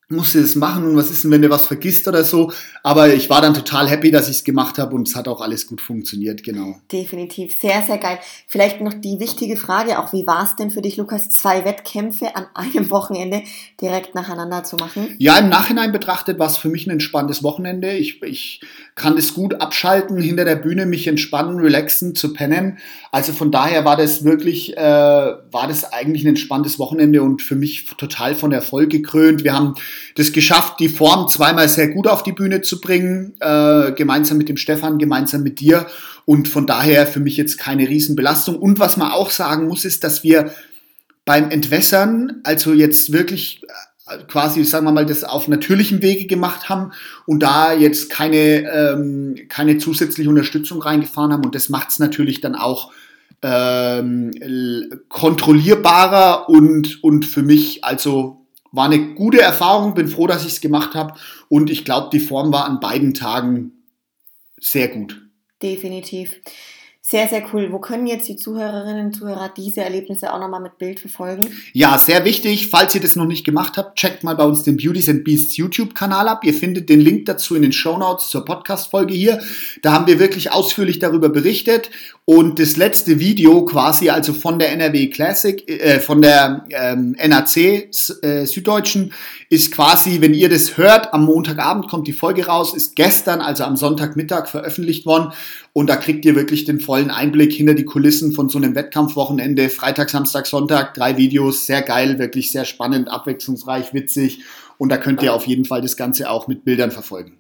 [0.10, 2.52] musst du das machen und was ist denn, wenn du was vergisst oder so.
[2.82, 5.42] Aber ich war dann total happy, dass ich es gemacht habe und es hat auch
[5.42, 6.80] alles gut funktioniert, genau.
[6.90, 8.18] Definitiv, sehr, sehr geil.
[8.48, 12.38] Vielleicht noch die wichtige Frage, auch wie war es denn für dich, Lukas, zwei Wettkämpfe
[12.38, 13.42] an einem Wochenende
[13.82, 15.14] direkt nacheinander zu machen?
[15.18, 17.92] Ja, im Nachhinein betrachtet war es für mich ein entspanntes Wochenende.
[17.92, 18.62] Ich, ich
[18.96, 22.78] kann das gut abschalten, hinter der Bühne mich entspannen, relaxen, zu pennen.
[23.12, 27.56] Also von daher war das wirklich, äh, war das eigentlich ein entspanntes Wochenende und für
[27.56, 29.44] mich total von Erfolg gekrönt.
[29.44, 29.76] Wir haben
[30.16, 34.50] das geschafft, die Form zweimal sehr gut auf die Bühne zu bringen, äh, gemeinsam mit
[34.50, 35.88] dem Stefan, gemeinsam mit dir.
[36.26, 38.58] Und von daher für mich jetzt keine Riesenbelastung.
[38.58, 40.52] Und was man auch sagen muss, ist, dass wir
[41.26, 43.62] beim Entwässern, also jetzt wirklich
[44.08, 46.92] äh, quasi, sagen wir mal, das auf natürlichem Wege gemacht haben
[47.26, 51.46] und da jetzt keine, ähm, keine zusätzliche Unterstützung reingefahren haben.
[51.46, 52.92] Und das macht es natürlich dann auch
[53.42, 54.32] ähm,
[55.10, 58.47] kontrollierbarer und, und für mich also
[58.78, 61.16] war eine gute Erfahrung, bin froh, dass ich es gemacht habe
[61.50, 63.74] und ich glaube, die Form war an beiden Tagen
[64.60, 65.22] sehr gut.
[65.62, 66.40] Definitiv.
[67.10, 67.72] Sehr, sehr cool.
[67.72, 71.48] Wo können jetzt die Zuhörerinnen und Zuhörer diese Erlebnisse auch nochmal mit Bild verfolgen?
[71.72, 72.68] Ja, sehr wichtig.
[72.68, 75.56] Falls ihr das noch nicht gemacht habt, checkt mal bei uns den Beauties and Beasts
[75.56, 76.44] YouTube-Kanal ab.
[76.44, 79.40] Ihr findet den Link dazu in den Show Notes zur Podcast-Folge hier.
[79.84, 81.92] Da haben wir wirklich ausführlich darüber berichtet.
[82.26, 87.56] Und das letzte Video quasi, also von der NRW Classic, äh, von der ähm, NAC
[87.56, 89.14] äh, Süddeutschen,
[89.50, 93.64] ist quasi, wenn ihr das hört, am Montagabend kommt die Folge raus, ist gestern, also
[93.64, 95.32] am Sonntagmittag veröffentlicht worden.
[95.78, 99.70] Und da kriegt ihr wirklich den vollen Einblick hinter die Kulissen von so einem Wettkampfwochenende.
[99.70, 104.40] Freitag, Samstag, Sonntag, drei Videos, sehr geil, wirklich sehr spannend, abwechslungsreich, witzig.
[104.80, 107.38] Und da könnt ihr auf jeden Fall das Ganze auch mit Bildern verfolgen.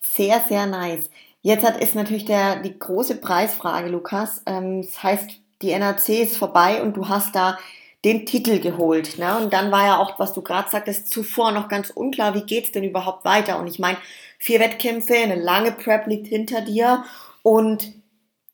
[0.00, 1.08] Sehr, sehr nice.
[1.42, 4.42] Jetzt hat, ist natürlich der, die große Preisfrage, Lukas.
[4.46, 5.30] Ähm, das heißt,
[5.62, 7.56] die NRC ist vorbei und du hast da
[8.04, 9.16] den Titel geholt.
[9.16, 9.38] Ne?
[9.38, 12.72] Und dann war ja auch, was du gerade sagtest, zuvor noch ganz unklar, wie geht's
[12.72, 13.60] denn überhaupt weiter?
[13.60, 13.98] Und ich meine,
[14.40, 17.04] vier Wettkämpfe, eine lange Prep liegt hinter dir
[17.46, 17.92] und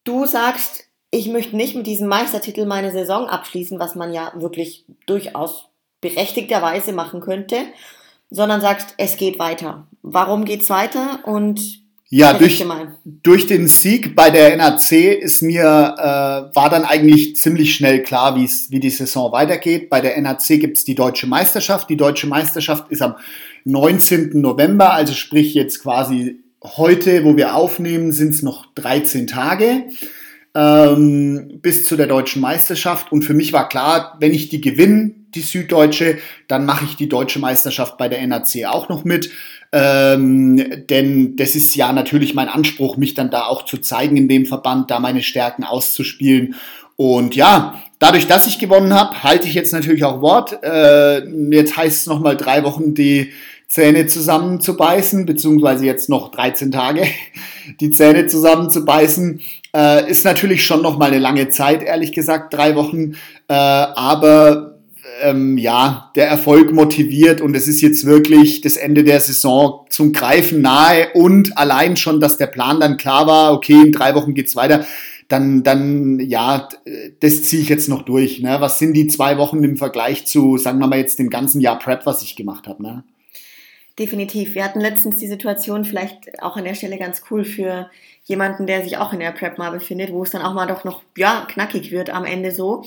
[0.04, 4.84] du sagst, ich möchte nicht mit diesem Meistertitel meine Saison abschließen, was man ja wirklich
[5.06, 5.70] durchaus
[6.02, 7.56] berechtigterweise machen könnte,
[8.28, 9.86] sondern sagst, es geht weiter.
[10.02, 12.62] Warum geht's weiter und ja, durch,
[13.22, 18.36] durch den Sieg bei der NAC ist mir, äh, war dann eigentlich ziemlich schnell klar,
[18.36, 19.88] wie die Saison weitergeht.
[19.88, 21.88] Bei der NAC gibt's die Deutsche Meisterschaft.
[21.88, 23.14] Die Deutsche Meisterschaft ist am
[23.64, 24.38] 19.
[24.38, 29.84] November, also sprich jetzt quasi heute, wo wir aufnehmen, sind's noch 13 Tage
[30.54, 33.12] ähm, bis zu der Deutschen Meisterschaft.
[33.12, 37.08] Und für mich war klar, wenn ich die gewinne, die Süddeutsche, dann mache ich die
[37.08, 39.30] Deutsche Meisterschaft bei der NAC auch noch mit.
[39.72, 44.28] Ähm, denn das ist ja natürlich mein Anspruch, mich dann da auch zu zeigen in
[44.28, 46.54] dem Verband, da meine Stärken auszuspielen.
[46.96, 50.62] Und ja, dadurch, dass ich gewonnen habe, halte ich jetzt natürlich auch Wort.
[50.62, 53.32] Äh, jetzt heißt es nochmal drei Wochen die
[53.72, 57.06] Zähne zusammenzubeißen, beziehungsweise jetzt noch 13 Tage
[57.80, 59.40] die Zähne zusammenzubeißen.
[59.74, 63.12] Äh, ist natürlich schon nochmal eine lange Zeit, ehrlich gesagt, drei Wochen.
[63.48, 64.78] Äh, aber
[65.22, 70.12] ähm, ja, der Erfolg motiviert und es ist jetzt wirklich das Ende der Saison zum
[70.12, 74.34] Greifen nahe und allein schon, dass der Plan dann klar war, okay, in drei Wochen
[74.34, 74.84] geht's weiter,
[75.28, 76.68] dann, dann ja,
[77.20, 78.42] das ziehe ich jetzt noch durch.
[78.42, 78.58] Ne?
[78.60, 81.78] Was sind die zwei Wochen im Vergleich zu, sagen wir mal jetzt, dem ganzen Jahr
[81.78, 82.82] Prep, was ich gemacht habe?
[82.82, 83.04] Ne?
[83.98, 84.54] Definitiv.
[84.54, 87.90] Wir hatten letztens die Situation, vielleicht auch an der Stelle ganz cool für
[88.24, 90.84] jemanden, der sich auch in der Prep mal befindet, wo es dann auch mal doch
[90.84, 92.84] noch, ja, knackig wird am Ende so.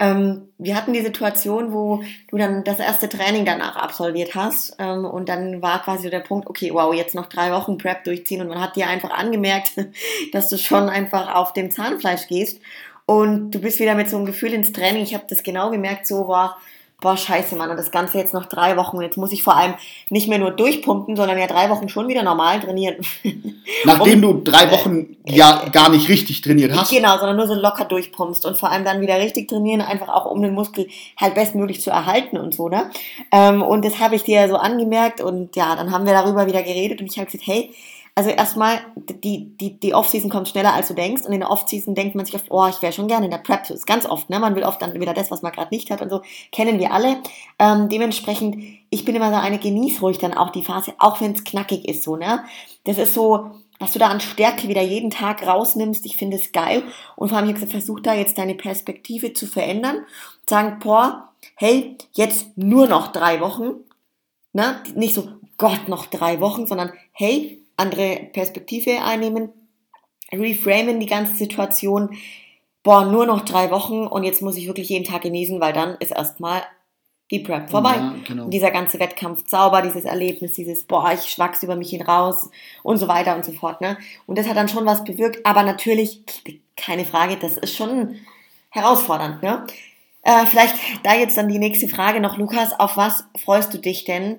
[0.00, 5.04] Ähm, wir hatten die Situation, wo du dann das erste Training danach absolviert hast ähm,
[5.04, 8.48] und dann war quasi der Punkt, okay, wow, jetzt noch drei Wochen Prep durchziehen und
[8.48, 9.72] man hat dir einfach angemerkt,
[10.32, 12.60] dass du schon einfach auf dem Zahnfleisch gehst
[13.06, 15.02] und du bist wieder mit so einem Gefühl ins Training.
[15.02, 16.58] Ich habe das genau gemerkt, so war,
[17.00, 18.96] boah, scheiße, Mann, und das Ganze jetzt noch drei Wochen.
[18.96, 19.74] Und jetzt muss ich vor allem
[20.10, 22.96] nicht mehr nur durchpumpen, sondern ja drei Wochen schon wieder normal trainieren.
[23.84, 26.90] Nachdem und, du drei Wochen äh, ja äh, gar nicht richtig trainiert hast.
[26.90, 30.26] Genau, sondern nur so locker durchpumpst und vor allem dann wieder richtig trainieren, einfach auch
[30.26, 32.90] um den Muskel halt bestmöglich zu erhalten und so, ne?
[33.30, 36.62] Ähm, und das habe ich dir so angemerkt und ja, dann haben wir darüber wieder
[36.62, 37.70] geredet und ich habe gesagt, hey,
[38.18, 41.24] also erstmal, die, die, die Off-Season kommt schneller, als du denkst.
[41.24, 43.38] Und in der Off-Season denkt man sich oft, oh, ich wäre schon gerne in der
[43.38, 43.60] Prep.
[43.68, 44.40] Das ist ganz oft, ne?
[44.40, 46.22] Man will oft dann wieder das, was man gerade nicht hat und so.
[46.50, 47.18] Kennen wir alle.
[47.60, 48.56] Ähm, dementsprechend,
[48.90, 51.86] ich bin immer so eine, genieß ruhig dann auch die Phase, auch wenn es knackig
[51.86, 52.42] ist, so, ne?
[52.82, 56.04] Das ist so, was du da an Stärke wieder jeden Tag rausnimmst.
[56.04, 56.82] Ich finde es geil.
[57.14, 60.04] Und vor allem, ich habe gesagt, versuch da jetzt deine Perspektive zu verändern.
[60.44, 63.74] Sagen, boah, hey, jetzt nur noch drei Wochen.
[64.52, 64.82] Ne?
[64.96, 69.50] Nicht so, Gott, noch drei Wochen, sondern hey, andere Perspektive einnehmen,
[70.32, 72.16] reframen die ganze Situation.
[72.82, 75.96] Boah, nur noch drei Wochen und jetzt muss ich wirklich jeden Tag genießen, weil dann
[76.00, 76.62] ist erstmal
[77.30, 77.96] die Prep vorbei.
[77.96, 78.48] Ja, genau.
[78.48, 82.50] Dieser ganze Wettkampf sauber, dieses Erlebnis, dieses, boah, ich wachse über mich hinaus
[82.82, 83.80] und so weiter und so fort.
[83.80, 83.98] Ne?
[84.26, 86.22] Und das hat dann schon was bewirkt, aber natürlich,
[86.76, 88.16] keine Frage, das ist schon
[88.70, 89.42] herausfordernd.
[89.42, 89.66] Ne?
[90.22, 94.04] Äh, vielleicht da jetzt dann die nächste Frage noch, Lukas, auf was freust du dich
[94.04, 94.38] denn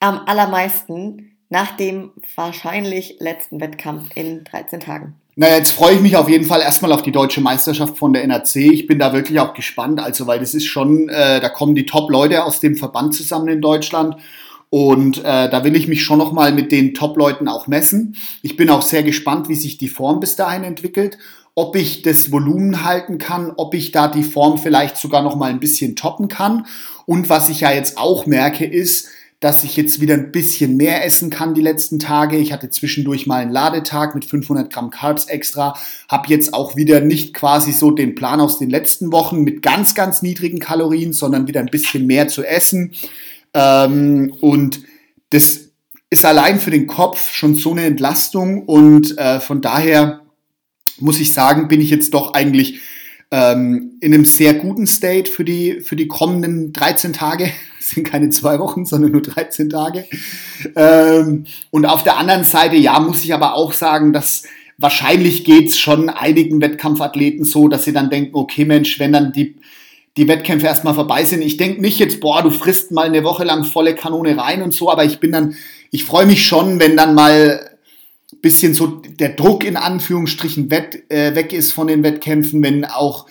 [0.00, 5.14] am allermeisten nach dem wahrscheinlich letzten Wettkampf in 13 Tagen?
[5.36, 8.22] Naja, jetzt freue ich mich auf jeden Fall erstmal auf die deutsche Meisterschaft von der
[8.22, 8.56] NRC.
[8.56, 11.86] Ich bin da wirklich auch gespannt, also weil das ist schon, äh, da kommen die
[11.86, 14.16] Top-Leute aus dem Verband zusammen in Deutschland.
[14.70, 18.16] Und äh, da will ich mich schon nochmal mit den Top-Leuten auch messen.
[18.42, 21.18] Ich bin auch sehr gespannt, wie sich die Form bis dahin entwickelt,
[21.56, 25.60] ob ich das Volumen halten kann, ob ich da die Form vielleicht sogar nochmal ein
[25.60, 26.66] bisschen toppen kann.
[27.06, 29.08] Und was ich ja jetzt auch merke, ist,
[29.40, 32.38] dass ich jetzt wieder ein bisschen mehr essen kann die letzten Tage.
[32.38, 35.76] Ich hatte zwischendurch mal einen Ladetag mit 500 Gramm Carbs extra.
[36.08, 39.94] Habe jetzt auch wieder nicht quasi so den Plan aus den letzten Wochen mit ganz,
[39.94, 42.92] ganz niedrigen Kalorien, sondern wieder ein bisschen mehr zu essen.
[43.52, 44.80] Ähm, und
[45.30, 45.68] das
[46.10, 48.62] ist allein für den Kopf schon so eine Entlastung.
[48.62, 50.22] Und äh, von daher
[51.00, 52.80] muss ich sagen, bin ich jetzt doch eigentlich
[53.30, 57.50] ähm, in einem sehr guten State für die, für die kommenden 13 Tage.
[57.84, 60.06] Sind keine zwei Wochen, sondern nur 13 Tage.
[60.74, 64.44] Ähm, und auf der anderen Seite, ja, muss ich aber auch sagen, dass
[64.78, 69.56] wahrscheinlich geht's schon einigen Wettkampfathleten so, dass sie dann denken, okay Mensch, wenn dann die,
[70.16, 71.42] die Wettkämpfe erstmal vorbei sind.
[71.42, 74.72] Ich denke nicht jetzt, boah, du frisst mal eine Woche lang volle Kanone rein und
[74.72, 75.54] so, aber ich bin dann,
[75.90, 77.70] ich freue mich schon, wenn dann mal
[78.40, 83.26] bisschen so der Druck in Anführungsstrichen wett, äh, weg ist von den Wettkämpfen, wenn auch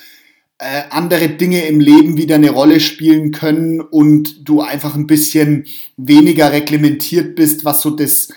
[0.59, 5.65] äh, andere Dinge im Leben wieder eine Rolle spielen können und du einfach ein bisschen
[5.97, 8.29] weniger reglementiert bist, was so das,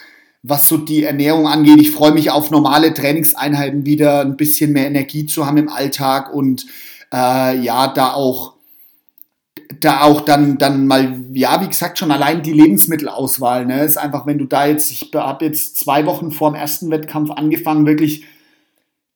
[0.43, 1.81] was so die Ernährung angeht.
[1.81, 6.33] Ich freue mich auf normale Trainingseinheiten wieder, ein bisschen mehr Energie zu haben im Alltag
[6.35, 6.67] und
[7.13, 8.57] äh, ja, da auch
[9.81, 14.27] da auch dann, dann mal, ja, wie gesagt, schon allein die Lebensmittelauswahl, ne, ist einfach,
[14.27, 18.25] wenn du da jetzt, ich habe jetzt zwei Wochen vor dem ersten Wettkampf angefangen, wirklich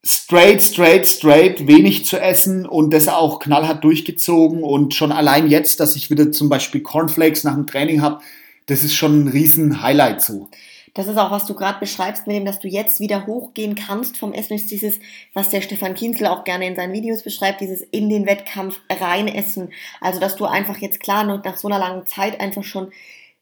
[0.05, 5.81] straight, straight, straight, wenig zu essen und das auch knallhart durchgezogen und schon allein jetzt,
[5.81, 8.23] dass ich wieder zum Beispiel Cornflakes nach dem Training habe,
[8.67, 10.49] das ist schon ein riesen Highlight so.
[10.95, 14.17] Das ist auch, was du gerade beschreibst, mit dem, dass du jetzt wieder hochgehen kannst
[14.17, 14.99] vom Essen, ist dieses,
[15.35, 19.29] was der Stefan Kienzel auch gerne in seinen Videos beschreibt, dieses in den Wettkampf rein
[19.29, 19.73] essen.
[20.01, 22.91] Also, dass du einfach jetzt klar nach so einer langen Zeit einfach schon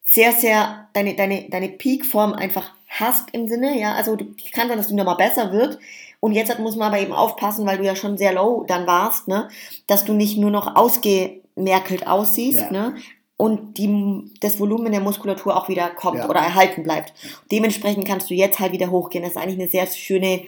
[0.04, 3.94] sehr, sehr deine, deine, deine Peakform einfach hast im Sinne, ja.
[3.94, 4.16] Also,
[4.52, 5.78] kann sein, dass du nochmal besser wird.
[6.20, 9.28] Und jetzt muss man aber eben aufpassen, weil du ja schon sehr low dann warst,
[9.28, 9.48] ne,
[9.86, 12.70] dass du nicht nur noch ausgemerkelt aussiehst, ja.
[12.70, 12.96] ne,
[13.36, 16.28] und die, das Volumen der Muskulatur auch wieder kommt ja.
[16.28, 17.12] oder erhalten bleibt.
[17.52, 19.22] Dementsprechend kannst du jetzt halt wieder hochgehen.
[19.22, 20.42] Das ist eigentlich eine sehr schöne,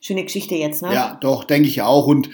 [0.00, 0.92] schöne Geschichte jetzt, ne?
[0.92, 2.08] Ja, doch, denke ich auch.
[2.08, 2.30] Und,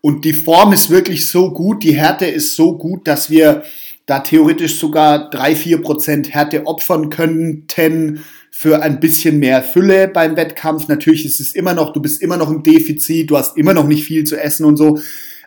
[0.00, 3.62] Und die Form ist wirklich so gut, die Härte ist so gut, dass wir
[4.04, 8.22] da theoretisch sogar drei vier Prozent Härte opfern könnten
[8.56, 10.86] für ein bisschen mehr Fülle beim Wettkampf.
[10.86, 13.84] Natürlich ist es immer noch, du bist immer noch im Defizit, du hast immer noch
[13.84, 15.00] nicht viel zu essen und so.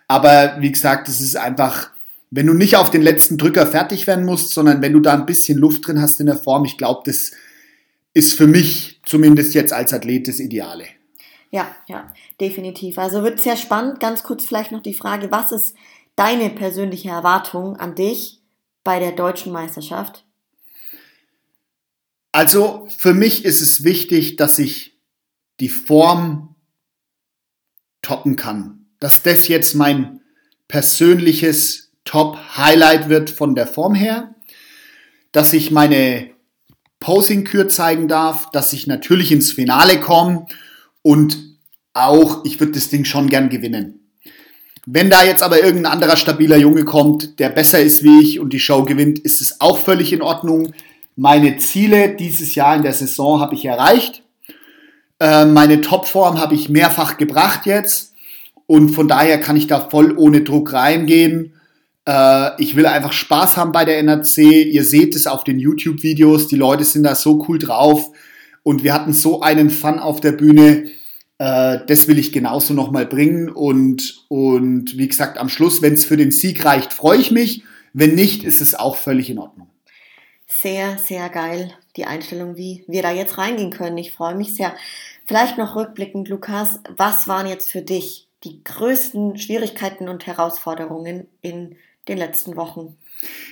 [0.09, 1.89] Aber wie gesagt, es ist einfach,
[2.31, 5.25] wenn du nicht auf den letzten Drücker fertig werden musst, sondern wenn du da ein
[5.25, 7.31] bisschen Luft drin hast in der Form, ich glaube, das
[8.13, 10.83] ist für mich zumindest jetzt als Athlet das Ideale.
[11.49, 12.99] Ja, ja, definitiv.
[12.99, 14.01] Also wird sehr spannend.
[14.01, 15.77] Ganz kurz vielleicht noch die Frage, was ist
[16.17, 18.41] deine persönliche Erwartung an dich
[18.83, 20.26] bei der deutschen Meisterschaft?
[22.31, 24.99] Also für mich ist es wichtig, dass ich
[25.59, 26.55] die Form
[28.01, 28.85] toppen kann.
[28.99, 30.21] Dass das jetzt mein
[30.67, 34.35] persönliches Top-Highlight wird von der Form her.
[35.31, 36.31] Dass ich meine
[36.99, 40.45] Posing-Kür zeigen darf, dass ich natürlich ins Finale komme
[41.01, 41.37] und
[41.93, 44.11] auch, ich würde das Ding schon gern gewinnen.
[44.85, 48.53] Wenn da jetzt aber irgendein anderer stabiler Junge kommt, der besser ist wie ich und
[48.53, 50.73] die Show gewinnt, ist es auch völlig in Ordnung.
[51.19, 54.21] Meine Ziele dieses Jahr in der Saison habe ich erreicht.
[55.19, 58.13] Äh, meine Topform habe ich mehrfach gebracht jetzt.
[58.67, 61.53] Und von daher kann ich da voll ohne Druck reingehen.
[62.07, 64.37] Äh, ich will einfach Spaß haben bei der NRC.
[64.37, 66.49] Ihr seht es auf den YouTube-Videos.
[66.49, 68.11] Die Leute sind da so cool drauf.
[68.61, 70.83] Und wir hatten so einen Fun auf der Bühne.
[71.39, 73.49] Äh, das will ich genauso nochmal bringen.
[73.49, 77.63] Und, und wie gesagt, am Schluss, wenn es für den Sieg reicht, freue ich mich.
[77.91, 79.67] Wenn nicht, ist es auch völlig in Ordnung
[80.61, 83.97] sehr, sehr geil, die Einstellung, wie wir da jetzt reingehen können.
[83.97, 84.73] Ich freue mich sehr.
[85.25, 91.75] Vielleicht noch rückblickend, Lukas, was waren jetzt für dich die größten Schwierigkeiten und Herausforderungen in
[92.07, 92.95] den letzten Wochen?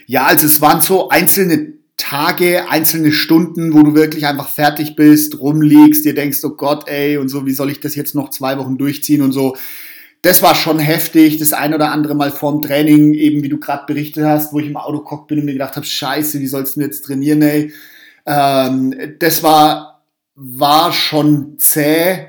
[0.06, 5.40] Ja, also es waren so einzelne Tage, einzelne Stunden, wo du wirklich einfach fertig bist,
[5.40, 8.58] rumliegst, dir denkst, oh Gott, ey, und so, wie soll ich das jetzt noch zwei
[8.58, 9.56] Wochen durchziehen und so
[10.22, 11.38] das war schon heftig.
[11.38, 14.68] Das ein oder andere Mal vorm Training, eben wie du gerade berichtet hast, wo ich
[14.68, 17.74] im Auto gekocht bin und mir gedacht habe, scheiße, wie sollst du jetzt trainieren, ey?
[18.26, 20.04] Ähm, das war,
[20.36, 22.28] war schon zäh,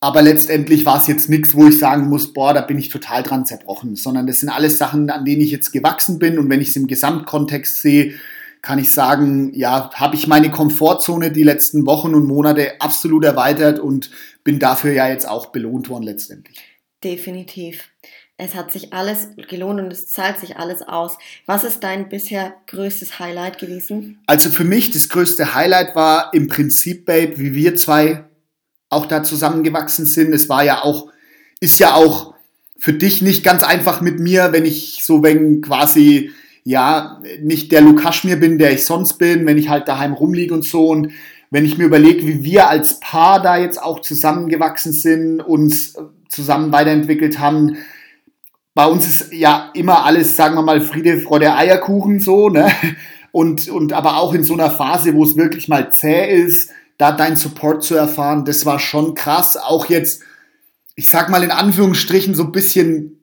[0.00, 3.22] aber letztendlich war es jetzt nichts, wo ich sagen muss, boah, da bin ich total
[3.22, 6.60] dran zerbrochen, sondern das sind alles Sachen, an denen ich jetzt gewachsen bin und wenn
[6.60, 8.14] ich es im Gesamtkontext sehe,
[8.62, 13.78] kann ich sagen, ja, habe ich meine Komfortzone die letzten Wochen und Monate absolut erweitert
[13.78, 14.10] und
[14.44, 16.67] bin dafür ja jetzt auch belohnt worden letztendlich.
[17.04, 17.88] Definitiv.
[18.36, 21.18] Es hat sich alles gelohnt und es zahlt sich alles aus.
[21.46, 24.20] Was ist dein bisher größtes Highlight gewesen?
[24.26, 28.24] Also für mich das größte Highlight war im Prinzip, Babe, wie wir zwei
[28.90, 30.32] auch da zusammengewachsen sind.
[30.32, 31.10] Es war ja auch,
[31.60, 32.34] ist ja auch
[32.78, 36.30] für dich nicht ganz einfach mit mir, wenn ich so wenn quasi
[36.62, 40.64] ja nicht der Lukaschmir bin, der ich sonst bin, wenn ich halt daheim rumliege und
[40.64, 41.12] so und
[41.50, 45.96] wenn ich mir überlege, wie wir als Paar da jetzt auch zusammengewachsen sind, uns
[46.28, 47.76] zusammen weiterentwickelt haben.
[48.74, 52.70] Bei uns ist ja immer alles, sagen wir mal, Friede, Freude, Eierkuchen so, ne?
[53.30, 57.12] Und, und aber auch in so einer Phase, wo es wirklich mal zäh ist, da
[57.12, 59.56] deinen Support zu erfahren, das war schon krass.
[59.56, 60.22] Auch jetzt,
[60.96, 63.20] ich sag mal in Anführungsstrichen, so ein bisschen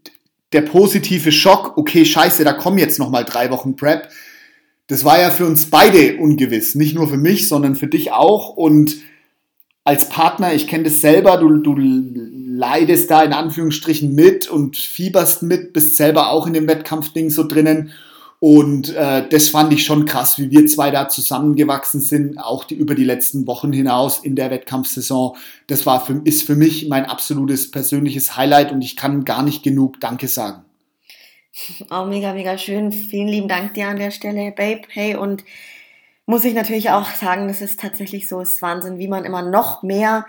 [0.53, 4.09] der positive Schock, okay, scheiße, da kommen jetzt nochmal drei Wochen Prep.
[4.87, 6.75] Das war ja für uns beide ungewiss.
[6.75, 8.49] Nicht nur für mich, sondern für dich auch.
[8.49, 8.97] Und
[9.85, 15.43] als Partner, ich kenne das selber, du, du leidest da in Anführungsstrichen mit und fieberst
[15.43, 17.91] mit, bist selber auch in dem Wettkampfding so drinnen.
[18.39, 22.75] Und äh, das fand ich schon krass, wie wir zwei da zusammengewachsen sind, auch die,
[22.75, 25.37] über die letzten Wochen hinaus in der Wettkampfsaison.
[25.67, 29.63] Das war für, ist für mich mein absolutes persönliches Highlight und ich kann gar nicht
[29.63, 30.65] genug Danke sagen.
[31.89, 32.91] Auch mega, mega schön.
[32.91, 34.81] Vielen lieben Dank dir an der Stelle, Babe.
[34.89, 35.43] Hey, und
[36.25, 39.83] muss ich natürlich auch sagen, das ist tatsächlich so, ist Wahnsinn, wie man immer noch
[39.83, 40.25] mehr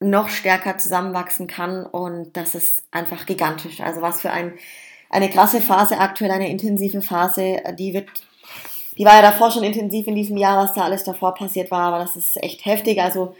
[0.00, 3.80] noch stärker zusammenwachsen kann und das ist einfach gigantisch.
[3.80, 4.54] Also was für ein,
[5.10, 8.08] eine krasse Phase aktuell, eine intensive Phase, die wird,
[8.96, 11.92] die war ja davor schon intensiv in diesem Jahr, was da alles davor passiert war,
[11.92, 13.00] aber das ist echt heftig.
[13.02, 13.34] Also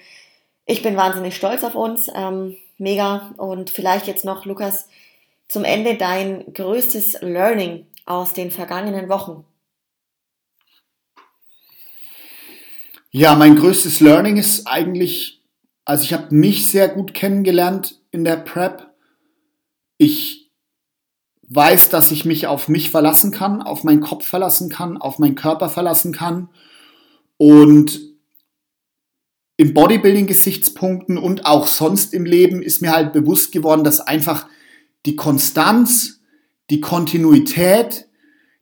[0.67, 4.89] ich bin wahnsinnig stolz auf uns, ähm, mega und vielleicht jetzt noch, Lukas,
[5.47, 9.45] zum Ende dein größtes Learning aus den vergangenen Wochen.
[13.11, 15.39] Ja, mein größtes Learning ist eigentlich
[15.89, 18.93] also ich habe mich sehr gut kennengelernt in der Prep.
[19.97, 20.51] Ich
[21.49, 25.35] weiß, dass ich mich auf mich verlassen kann, auf meinen Kopf verlassen kann, auf meinen
[25.35, 26.51] Körper verlassen kann.
[27.39, 28.03] Und
[29.57, 34.47] im Bodybuilding-Gesichtspunkten und auch sonst im Leben ist mir halt bewusst geworden, dass einfach
[35.07, 36.21] die Konstanz,
[36.69, 38.11] die Kontinuität,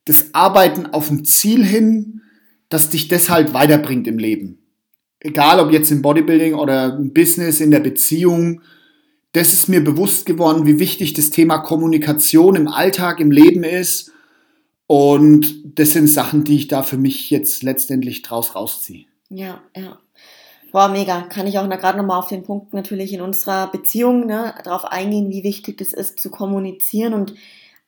[0.05, 2.22] das Arbeiten auf ein Ziel hin,
[2.69, 4.59] dass dich das halt weiterbringt im Leben
[5.27, 8.62] egal ob jetzt im Bodybuilding oder im Business, in der Beziehung,
[9.33, 14.12] das ist mir bewusst geworden, wie wichtig das Thema Kommunikation im Alltag, im Leben ist.
[14.87, 19.07] Und das sind Sachen, die ich da für mich jetzt letztendlich draus rausziehe.
[19.29, 19.99] Ja, ja.
[20.73, 21.23] Boah, mega.
[21.23, 25.31] Kann ich auch gerade nochmal auf den Punkt natürlich in unserer Beziehung ne, darauf eingehen,
[25.31, 27.35] wie wichtig das ist, zu kommunizieren und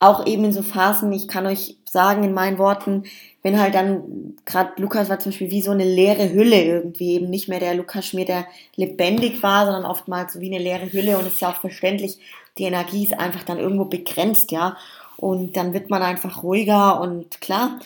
[0.00, 3.04] auch eben in so Phasen, ich kann euch sagen in meinen Worten,
[3.42, 7.30] wenn halt dann, gerade Lukas war zum Beispiel wie so eine leere Hülle irgendwie, eben
[7.30, 8.46] nicht mehr der Lukas Schmier, der
[8.76, 12.18] lebendig war, sondern oftmals wie eine leere Hülle und es ist ja auch verständlich,
[12.58, 14.76] die Energie ist einfach dann irgendwo begrenzt, ja.
[15.16, 17.80] Und dann wird man einfach ruhiger und klar,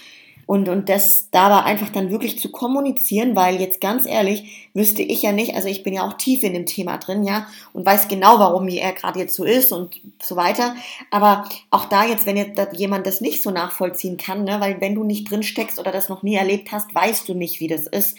[0.47, 5.03] und, und das da war einfach dann wirklich zu kommunizieren, weil jetzt ganz ehrlich, wüsste
[5.03, 7.87] ich ja nicht, also ich bin ja auch tief in dem Thema drin, ja, und
[7.87, 10.75] weiß genau, warum er gerade jetzt so ist und so weiter.
[11.11, 14.95] Aber auch da jetzt, wenn jetzt jemand das nicht so nachvollziehen kann, ne, weil wenn
[14.95, 17.87] du nicht drin steckst oder das noch nie erlebt hast, weißt du nicht, wie das
[17.87, 18.17] ist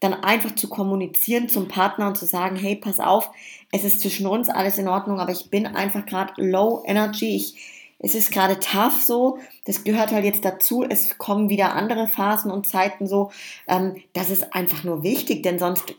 [0.00, 3.30] dann einfach zu kommunizieren zum Partner und zu sagen, hey, pass auf,
[3.70, 7.54] es ist zwischen uns alles in Ordnung, aber ich bin einfach gerade low energy, ich
[8.02, 12.50] es ist gerade tough so, das gehört halt jetzt dazu, es kommen wieder andere Phasen
[12.50, 13.30] und Zeiten so,
[13.68, 15.94] ähm, das ist einfach nur wichtig, denn sonst,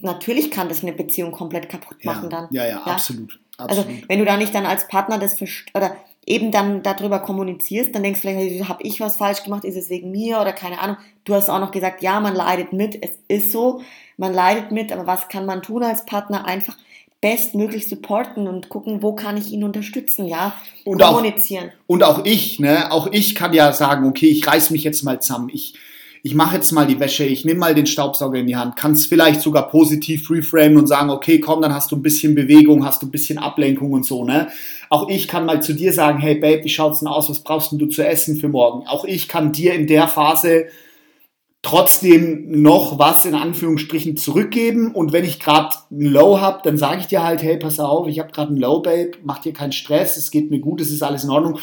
[0.00, 2.48] natürlich kann das eine Beziehung komplett kaputt machen ja, dann.
[2.50, 5.40] Ja, ja, ja, absolut, Also wenn du da nicht dann als Partner das
[5.74, 9.76] oder eben dann darüber kommunizierst, dann denkst du vielleicht, habe ich was falsch gemacht, ist
[9.76, 10.96] es wegen mir oder keine Ahnung.
[11.24, 13.82] Du hast auch noch gesagt, ja, man leidet mit, es ist so,
[14.16, 16.44] man leidet mit, aber was kann man tun als Partner?
[16.44, 16.76] Einfach
[17.20, 20.54] bestmöglich supporten und gucken, wo kann ich ihn unterstützen, ja,
[20.84, 21.68] und kommunizieren.
[21.68, 25.02] Auch, und auch ich, ne, auch ich kann ja sagen, okay, ich reiß mich jetzt
[25.02, 25.74] mal zusammen, ich,
[26.22, 28.92] ich mache jetzt mal die Wäsche, ich nehme mal den Staubsauger in die Hand, kann
[28.92, 32.86] es vielleicht sogar positiv reframen und sagen, okay, komm, dann hast du ein bisschen Bewegung,
[32.86, 34.48] hast du ein bisschen Ablenkung und so, ne?
[34.88, 37.72] Auch ich kann mal zu dir sagen, hey Babe, wie schaut's denn aus, was brauchst
[37.72, 38.86] denn du zu essen für morgen?
[38.86, 40.66] Auch ich kann dir in der Phase
[41.62, 44.94] trotzdem noch was in Anführungsstrichen zurückgeben.
[44.94, 48.06] Und wenn ich gerade ein Low habe, dann sage ich dir halt, hey, pass auf,
[48.06, 50.90] ich habe gerade ein Low, Babe, mach dir keinen Stress, es geht mir gut, es
[50.90, 51.58] ist alles in Ordnung.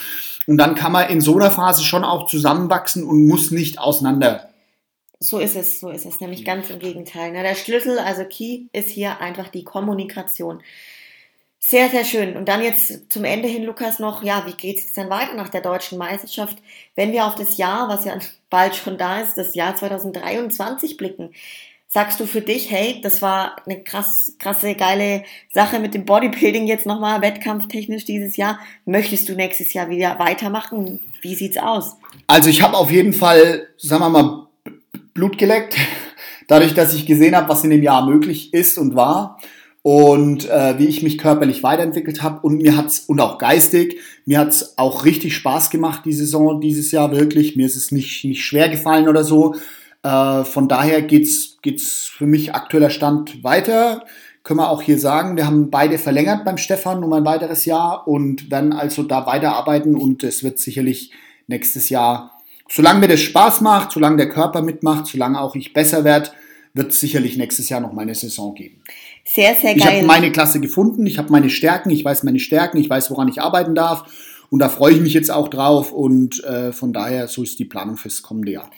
[0.46, 4.50] Und dann kann man in so einer Phase schon auch zusammenwachsen und muss nicht auseinander.
[5.20, 7.34] So ist es, so ist es, nämlich ganz im Gegenteil.
[7.34, 10.62] Der Schlüssel, also Key, ist hier einfach die Kommunikation.
[11.70, 12.38] Sehr, sehr schön.
[12.38, 15.50] Und dann jetzt zum Ende hin, Lukas, noch, ja, wie geht es denn weiter nach
[15.50, 16.56] der deutschen Meisterschaft,
[16.96, 18.18] wenn wir auf das Jahr, was ja
[18.50, 21.32] bald schon da ist, das Jahr 2023 blicken?
[21.90, 26.68] Sagst du für dich, hey, das war eine krass, krasse, geile Sache mit dem Bodybuilding
[26.68, 28.60] jetzt nochmal, wettkampftechnisch dieses Jahr.
[28.86, 31.02] Möchtest du nächstes Jahr wieder weitermachen?
[31.20, 31.98] Wie sieht's aus?
[32.28, 34.48] Also ich habe auf jeden Fall, sagen wir mal,
[35.14, 35.76] Blut geleckt,
[36.48, 39.38] dadurch, dass ich gesehen habe, was in dem Jahr möglich ist und war
[39.88, 44.40] und äh, wie ich mich körperlich weiterentwickelt habe und mir hat's und auch geistig, mir
[44.40, 47.56] hat's auch richtig Spaß gemacht die Saison dieses Jahr wirklich.
[47.56, 49.56] Mir ist es nicht nicht schwer gefallen oder so.
[50.04, 54.04] Äh, von daher geht's geht's für mich aktueller Stand weiter.
[54.44, 58.10] Können wir auch hier sagen, wir haben beide verlängert beim Stefan um ein weiteres Jahr
[58.10, 61.12] und werden also da weiterarbeiten und es wird sicherlich
[61.48, 66.04] nächstes Jahr, solange mir das Spaß macht, solange der Körper mitmacht, solange auch ich besser
[66.04, 66.32] werde,
[66.74, 68.82] wird sicherlich nächstes Jahr noch meine Saison geben.
[69.34, 69.78] Sehr, sehr geil.
[69.78, 73.12] Ich habe meine Klasse gefunden, ich habe meine Stärken, ich weiß meine Stärken, ich weiß,
[73.12, 74.06] woran ich arbeiten darf.
[74.50, 75.92] Und da freue ich mich jetzt auch drauf.
[75.92, 78.70] Und äh, von daher, so ist die Planung fürs kommende Jahr.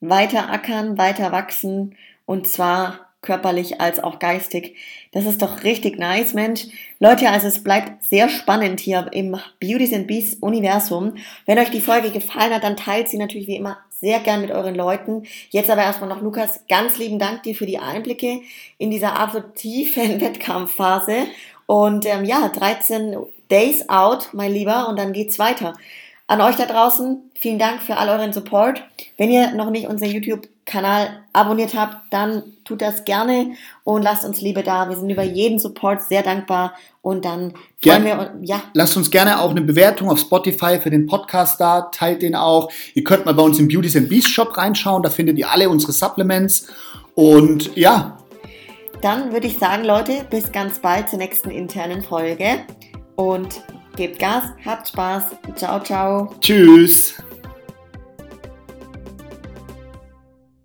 [0.00, 4.76] Weiter ackern, weiter wachsen und zwar körperlich als auch geistig.
[5.10, 6.66] Das ist doch richtig nice, Mensch.
[7.00, 11.14] Leute, also es bleibt sehr spannend hier im Beauties and Beasts Universum.
[11.44, 14.50] Wenn euch die Folge gefallen hat, dann teilt sie natürlich wie immer sehr gern mit
[14.50, 15.24] euren Leuten.
[15.50, 18.40] Jetzt aber erstmal noch Lukas, ganz lieben Dank dir für die Einblicke
[18.78, 21.26] in dieser absolut tiefen Wettkampfphase.
[21.66, 23.16] Und ähm, ja, 13
[23.50, 25.74] Days out, mein Lieber, und dann geht's weiter.
[26.26, 28.84] An euch da draußen, vielen Dank für all euren Support.
[29.16, 30.10] Wenn ihr noch nicht unseren
[30.68, 33.54] YouTube-Kanal abonniert habt, dann tut das gerne
[33.84, 34.88] und lasst uns Liebe da.
[34.88, 38.62] Wir sind über jeden Support sehr dankbar und dann freuen wir uns, ja.
[38.74, 42.70] Lasst uns gerne auch eine Bewertung auf Spotify für den Podcast da, teilt den auch.
[42.94, 45.68] Ihr könnt mal bei uns im Beauties and Beast Shop reinschauen, da findet ihr alle
[45.68, 46.68] unsere Supplements
[47.14, 48.18] und ja.
[49.00, 52.60] Dann würde ich sagen, Leute, bis ganz bald zur nächsten internen Folge
[53.16, 53.62] und
[53.96, 55.24] Gebt Gas, habt Spaß.
[55.56, 56.34] Ciao, ciao.
[56.40, 57.16] Tschüss.